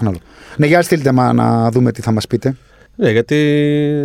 Ανάλογα. 0.00 0.22
Ναι, 0.56 0.66
για 0.66 0.82
στείλτε 0.82 1.12
μα 1.12 1.32
να 1.32 1.70
δούμε 1.70 1.92
τι 1.92 2.00
θα 2.00 2.12
μας 2.12 2.26
πείτε. 2.26 2.56
Ναι, 2.96 3.10
γιατί 3.10 3.36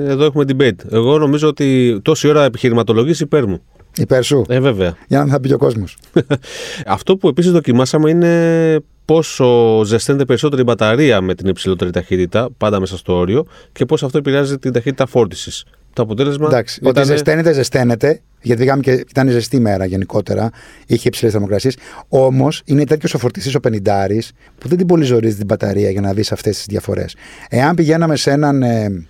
εδώ 0.08 0.26
έχουμε 0.26 0.44
debate. 0.48 0.92
Εγώ 0.92 1.18
νομίζω 1.18 1.48
ότι 1.48 2.00
τόση 2.02 2.28
ώρα 2.28 2.44
επιχειρηματολογείς 2.44 3.20
υπέρ 3.20 3.48
μου. 3.48 3.62
Υπέρ 3.98 4.24
σου; 4.24 4.46
Ε, 4.48 4.60
βέβαια. 4.60 4.98
Για 5.08 5.18
να 5.18 5.24
δει 5.24 5.30
θα 5.32 5.40
πει 5.40 5.48
και 5.48 5.54
ο 5.54 5.58
κόσμος. 5.58 5.98
Αυτό 6.86 7.18
που 7.18 7.28
επίσης 7.28 7.52
δοκιμάσαμε 7.52 8.10
είναι 8.10 8.84
πόσο 9.14 9.82
ζεσταίνεται 9.86 10.26
περισσότερο 10.26 10.62
η 10.62 10.64
μπαταρία 10.64 11.22
με 11.22 11.36
την 11.36 11.48
υψηλότερη 11.48 11.92
ταχύτητα, 11.92 12.50
πάντα 12.58 12.80
μέσα 12.80 12.98
στο 12.98 13.14
όριο, 13.14 13.46
και 13.72 13.86
πώς 13.86 14.04
αυτό 14.04 14.18
επηρεάζει 14.18 14.58
την 14.58 14.72
ταχύτητα 14.72 15.06
φόρτισης. 15.06 15.64
Το 15.94 16.02
αποτέλεσμα. 16.02 16.48
Εντάξει, 16.48 16.80
ότι 16.82 16.90
ήταν- 16.90 17.06
ζεσταίνεται, 17.06 17.54
ζεσταίνεται, 17.54 18.22
γιατί 18.42 18.62
πήγαμε 18.62 18.82
και 18.82 18.92
ήταν 18.92 19.30
ζεστή 19.30 19.60
μέρα 19.60 19.86
γενικότερα, 19.86 20.50
είχε 20.88 21.08
υψηλές 21.08 21.34
θερμοκρασίες. 21.34 21.78
Όμως 22.08 22.62
είναι 22.66 22.84
τέτοιος 22.84 23.14
ο 23.14 23.18
φορτιστής 23.18 23.56
ο 23.56 23.60
50 23.60 24.34
που 24.58 24.68
δεν 24.68 24.78
την 24.78 24.88
πολύ 24.88 25.04
ζορίζει 25.04 25.36
την 25.36 25.46
μπαταρία 25.46 25.90
για 25.90 26.02
να 26.02 26.14
δεις 26.14 26.32
αυτές 26.32 26.56
τις 26.56 26.66
διαφορές. 26.66 27.16
Εάν 27.50 27.76
πηγαίναμε 27.76 28.16
σε 28.16 28.32
έναν 28.32 28.64
ε, 28.64 29.08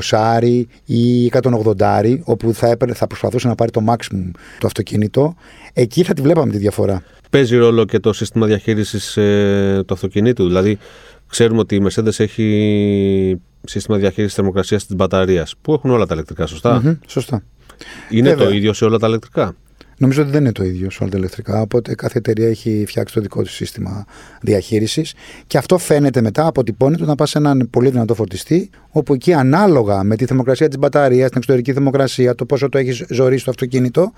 120 0.00 0.62
ή 0.84 1.30
180, 1.42 2.18
όπου 2.24 2.54
θα, 2.54 2.66
έπαιρνε, 2.66 2.94
θα 2.94 3.06
προσπαθούσε 3.06 3.48
να 3.48 3.54
πάρει 3.54 3.70
το 3.70 3.84
maximum 3.88 4.30
το 4.58 4.66
αυτοκίνητο, 4.66 5.34
εκεί 5.72 6.02
θα 6.02 6.14
τη 6.14 6.22
βλέπαμε 6.22 6.52
τη 6.52 6.58
διαφορά. 6.58 7.02
Παίζει 7.32 7.56
ρόλο 7.56 7.84
και 7.84 7.98
το 7.98 8.12
σύστημα 8.12 8.46
διαχείρισης 8.46 9.16
ε, 9.16 9.82
του 9.86 9.94
αυτοκινήτου. 9.94 10.46
Δηλαδή, 10.46 10.78
ξέρουμε 11.28 11.60
ότι 11.60 11.74
η 11.74 11.82
Mercedes 11.84 12.20
έχει 12.20 13.40
σύστημα 13.64 13.96
διαχείρισης 13.96 14.34
θερμοκρασίας 14.34 14.86
της 14.86 14.96
μπαταρίας, 14.96 15.54
που 15.62 15.72
έχουν 15.72 15.90
όλα 15.90 16.06
τα 16.06 16.14
ηλεκτρικά, 16.14 16.46
σωστά; 16.46 16.80
Μμμ, 16.84 16.94
σωστά. 17.06 17.42
Είναι 18.10 18.28
Βέβαια. 18.28 18.46
το 18.46 18.52
ίδιο 18.52 18.72
σε 18.72 18.84
όλα 18.84 18.98
τα 18.98 19.06
ηλεκτρικά; 19.06 19.54
Νομίζω 19.98 20.22
ότι 20.22 20.30
δεν 20.30 20.40
είναι 20.40 20.52
το 20.52 20.64
ίδιο 20.64 20.90
σε 20.90 20.98
όλα 21.00 21.10
τα 21.10 21.18
ηλεκτρικά. 21.18 21.60
Οπότε 21.60 21.94
κάθε 21.94 22.18
εταιρεία 22.18 22.48
έχει 22.48 22.84
φτιάξει 22.86 23.14
το 23.14 23.20
δικό 23.20 23.42
του 23.42 23.50
σύστημα 23.50 24.04
διαχείρισης. 24.40 25.14
Και 25.46 25.58
αυτό 25.58 25.78
φαίνεται 25.78 26.20
μετά, 26.20 26.46
αποτυπώνεται 26.46 27.04
να 27.04 27.14
πας 27.14 27.30
σε 27.30 27.38
έναν 27.38 27.68
πολύ 27.70 27.90
δυνατό 27.90 28.14
φορτιστή, 28.14 28.70
όπου 28.90 29.14
εκεί 29.14 29.32
ανάλογα 29.32 30.02
με 30.02 30.16
τη 30.16 30.26
θερμοκρασία 30.26 30.68
της 30.68 30.78
μπαταρίας, 30.78 31.28
την 31.28 31.36
εξωτερική 31.36 31.72
θερμοκρασία, 31.72 32.34
το 32.34 32.44
πόσο 32.44 32.68
το 32.68 32.78
έχεις 32.78 33.04
ζωήσει 33.10 33.44
το 33.44 33.50
αυτοκίνητο, 33.50 34.12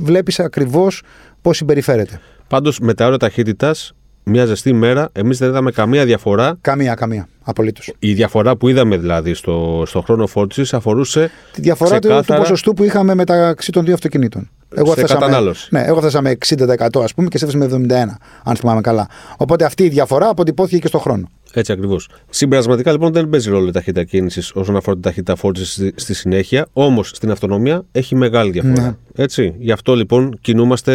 βλέπεις 0.00 0.40
ακριβώς 0.40 1.02
πώς 1.42 1.56
συμπεριφέρεται. 1.56 2.20
Πάντως, 2.48 2.78
με 2.78 2.94
τα 2.94 3.04
όρια 3.04 3.18
ταχύτητας, 3.18 3.92
μια 4.24 4.44
ζεστή 4.44 4.72
μέρα, 4.72 5.08
εμείς 5.12 5.38
δεν 5.38 5.48
είδαμε 5.48 5.70
καμία 5.70 6.04
διαφορά. 6.04 6.58
Καμία, 6.60 6.94
καμία. 6.94 7.28
Απολύτως. 7.42 7.92
Η 7.98 8.12
διαφορά 8.12 8.56
που 8.56 8.68
είδαμε 8.68 8.96
δηλαδή 8.96 9.34
στο, 9.34 9.82
στο 9.86 10.00
χρόνο 10.00 10.26
φόρτισης 10.26 10.74
αφορούσε 10.74 11.30
Τη 11.52 11.60
διαφορά 11.60 11.90
του, 11.90 12.00
του 12.00 12.08
ξεκάθαρα 12.08 12.40
ποσοστού 12.40 12.74
που 12.74 12.84
είχαμε 12.84 13.14
μεταξύ 13.14 13.72
των 13.72 13.84
δύο 13.84 13.94
αυτοκινήτων. 13.94 14.50
Εγώ 14.76 14.94
σε 14.94 15.00
έφτασα 15.00 15.14
με, 15.14 15.20
κατανάλωση. 15.20 15.68
ναι, 15.70 15.82
εγώ 15.82 15.96
έφτασα 15.96 16.20
με 16.20 16.36
60% 16.46 17.02
ας 17.02 17.14
πούμε 17.14 17.28
και 17.28 17.38
σε 17.38 17.44
έφτασε 17.44 17.78
με 17.78 17.86
71, 18.08 18.16
αν 18.44 18.56
θυμάμαι 18.56 18.80
καλά. 18.80 19.08
Οπότε 19.36 19.64
αυτή 19.64 19.84
η 19.84 19.88
διαφορά 19.88 20.28
αποτυπώθηκε 20.28 20.78
και 20.78 20.86
στο 20.86 20.98
χρόνο. 20.98 21.28
Έτσι 21.52 21.72
ακριβώς. 21.72 22.08
Συμπερασματικά 22.30 22.92
λοιπόν 22.92 23.12
δεν 23.12 23.28
παίζει 23.28 23.50
ρόλο 23.50 23.68
η 23.68 23.70
ταχύτητα 23.70 24.04
κίνησης 24.04 24.52
όσον 24.54 24.76
αφορά 24.76 24.94
την 24.94 25.02
ταχύτητα 25.02 25.36
φόρτισης 25.36 25.72
στη, 25.72 25.92
στη 25.96 26.14
συνέχεια. 26.14 26.66
Όμως 26.72 27.10
στην 27.14 27.30
αυτονομία 27.30 27.84
έχει 27.92 28.14
μεγάλη 28.14 28.50
διαφορά. 28.50 28.82
Ναι. 28.82 28.94
Έτσι. 29.14 29.54
Γι' 29.58 29.72
αυτό 29.72 29.94
λοιπόν 29.94 30.38
κινούμαστε 30.40 30.92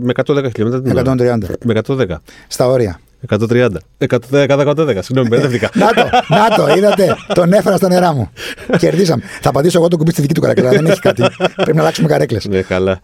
με 0.00 0.12
110 0.24 0.50
χιλιόμετρα 0.54 0.82
την 0.82 0.96
ώρα. 0.96 1.38
130. 1.38 1.54
Με 1.64 1.80
110. 1.86 2.04
Στα 2.48 2.68
όρια. 2.68 3.00
130. 3.28 3.68
110, 3.98 4.18
110. 4.30 4.98
Συγγνώμη, 5.00 5.28
μπερδεύτηκα. 5.28 5.70
να 5.74 5.86
το, 5.86 6.08
να 6.28 6.56
το, 6.56 6.74
είδατε. 6.76 7.16
Τον 7.34 7.52
έφερα 7.52 7.76
στα 7.76 7.88
νερά 7.88 8.12
μου. 8.12 8.30
Κερδίσαμε. 8.78 9.22
Θα 9.40 9.50
πατήσω 9.50 9.78
εγώ 9.78 9.88
το 9.88 9.96
κουμπί 9.96 10.10
στη 10.10 10.20
δική 10.20 10.34
του 10.34 10.40
καρέκλα. 10.40 10.70
Δεν 10.70 10.86
έχει 10.86 11.00
κάτι. 11.00 11.22
Πρέπει 11.54 11.74
να 11.74 11.80
αλλάξουμε 11.80 12.08
καρέκλες. 12.08 12.44
ναι, 12.44 12.62
καλά. 12.62 13.00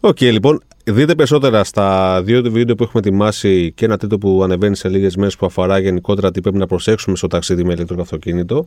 Οκ, 0.00 0.20
λοιπόν, 0.20 0.62
δείτε 0.84 1.14
περισσότερα 1.14 1.64
στα 1.64 2.20
δύο 2.24 2.42
βίντεο 2.50 2.74
που 2.74 2.82
έχουμε 2.82 3.02
ετοιμάσει 3.06 3.72
και 3.74 3.84
ένα 3.84 3.96
τρίτο 3.96 4.18
που 4.18 4.40
ανεβαίνει 4.42 4.76
σε 4.76 4.88
λίγες 4.88 5.16
μέρες 5.16 5.36
που 5.36 5.46
αφορά 5.46 5.78
γενικότερα 5.78 6.30
τι 6.30 6.40
πρέπει 6.40 6.56
να 6.58 6.66
προσέξουμε 6.66 7.16
στο 7.16 7.26
ταξίδι 7.26 7.64
με 7.64 7.72
ηλεκτρικό 7.72 8.02
αυτοκίνητο. 8.02 8.66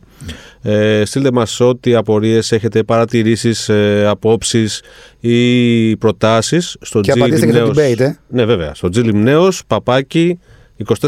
Ε, 0.62 1.02
στείλτε 1.04 1.30
μας 1.32 1.60
ό,τι 1.60 1.94
απορίες 1.94 2.52
έχετε, 2.52 2.82
παρατηρήσεις, 2.82 3.68
ε, 3.68 4.06
απόψεις 4.06 4.82
ή 5.20 5.96
προτάσεις 5.96 6.76
στο 6.80 7.00
Και 7.00 7.12
G 7.12 7.16
απαντήστε 7.16 7.46
και 7.46 7.52
στο 7.52 7.64
Λιμνέος- 7.64 7.92
debate, 7.98 8.00
ε. 8.00 8.12
Ναι, 8.28 8.44
βέβαια. 8.44 8.74
Στο 8.74 8.88
glimneos 8.92 9.58
παπάκι 9.66 10.38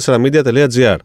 24media.gr. 0.05 0.97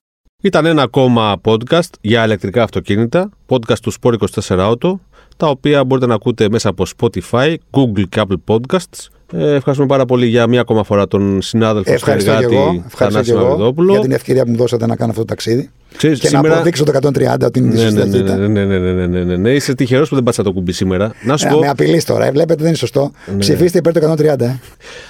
Ήταν 0.41 0.65
ένα 0.65 0.81
ακόμα 0.81 1.41
podcast 1.43 1.89
για 2.01 2.25
ηλεκτρικά 2.25 2.63
αυτοκίνητα, 2.63 3.29
podcast 3.49 3.79
του 3.81 3.93
Sport 4.01 4.13
24 4.13 4.71
Auto, 4.71 4.93
τα 5.37 5.47
οποία 5.47 5.83
μπορείτε 5.83 6.07
να 6.07 6.13
ακούτε 6.13 6.49
μέσα 6.49 6.69
από 6.69 6.85
Spotify, 6.97 7.55
Google 7.71 8.03
και 8.09 8.21
Apple 8.27 8.55
Podcasts. 8.55 9.07
Ε, 9.37 9.53
ευχαριστούμε 9.55 9.87
πάρα 9.87 10.05
πολύ 10.05 10.25
για 10.27 10.47
μία 10.47 10.61
ακόμα 10.61 10.83
φορά 10.83 11.07
τον 11.07 11.41
συνάδελφο 11.41 11.93
Ευχαριστώ 11.93 12.31
και 12.31 12.37
συνεργάτη 12.37 12.55
εγώ, 12.55 12.83
ευχαριστώ 12.85 12.97
Θανάση 12.97 13.31
και 13.31 13.37
εγώ 13.37 13.41
Μαυροδόπουλο. 13.47 13.91
για 13.91 14.01
την 14.01 14.11
ευκαιρία 14.11 14.43
που 14.45 14.49
μου 14.51 14.57
δώσατε 14.57 14.85
να 14.85 14.95
κάνω 14.95 15.09
αυτό 15.09 15.21
το 15.21 15.27
ταξίδι. 15.27 15.69
Ξέρεις, 15.97 16.19
Και 16.19 16.27
σήμερα- 16.27 16.47
να 16.47 16.53
αποδείξω 16.55 16.83
το 16.83 16.91
130 16.91 17.45
ότι 17.45 17.59
είναι 17.59 17.69
τη 17.69 17.75
Ναι, 17.75 17.81
σωστή 17.83 17.95
ναι, 17.97 18.03
ναι, 18.05 18.11
ταχύτητα. 18.11 18.35
ναι, 18.37 18.47
ναι, 18.47 18.65
ναι, 18.65 18.91
ναι, 18.91 19.05
ναι, 19.05 19.23
ναι, 19.23 19.35
ναι. 19.35 19.49
Είσαι 19.51 19.75
τυχερός 19.75 20.09
που 20.09 20.15
δεν 20.15 20.23
πάτσα 20.23 20.43
το 20.43 20.51
κουμπί 20.51 20.71
σήμερα. 20.71 21.13
Να 21.25 21.37
σου 21.37 21.47
Ε, 21.47 21.49
πω, 21.49 21.59
Με 21.59 21.67
απειλείς 21.67 22.05
τώρα, 22.05 22.25
ε, 22.25 22.31
βλέπετε 22.31 22.55
δεν 22.59 22.67
είναι 22.67 22.75
σωστό. 22.77 23.11
Ναι. 23.31 23.37
Ψηφίστε 23.37 23.77
υπέρ 23.77 23.93
το 23.93 23.99
130. 23.99 24.45
Ε. 24.45 24.59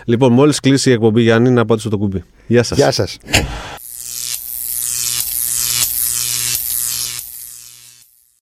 λοιπόν, 0.05 0.31
μόλις 0.33 0.59
κλείσει 0.59 0.89
η 0.89 0.93
εκπομπή, 0.93 1.21
Γιάννη, 1.21 1.49
να 1.49 1.65
πάτε 1.65 1.79
στο 1.79 1.89
το 1.89 1.97
κουμπί. 1.97 2.23
Γεια 2.47 2.63
σας. 2.63 2.77
Γεια 2.77 2.91
σας. 2.91 3.17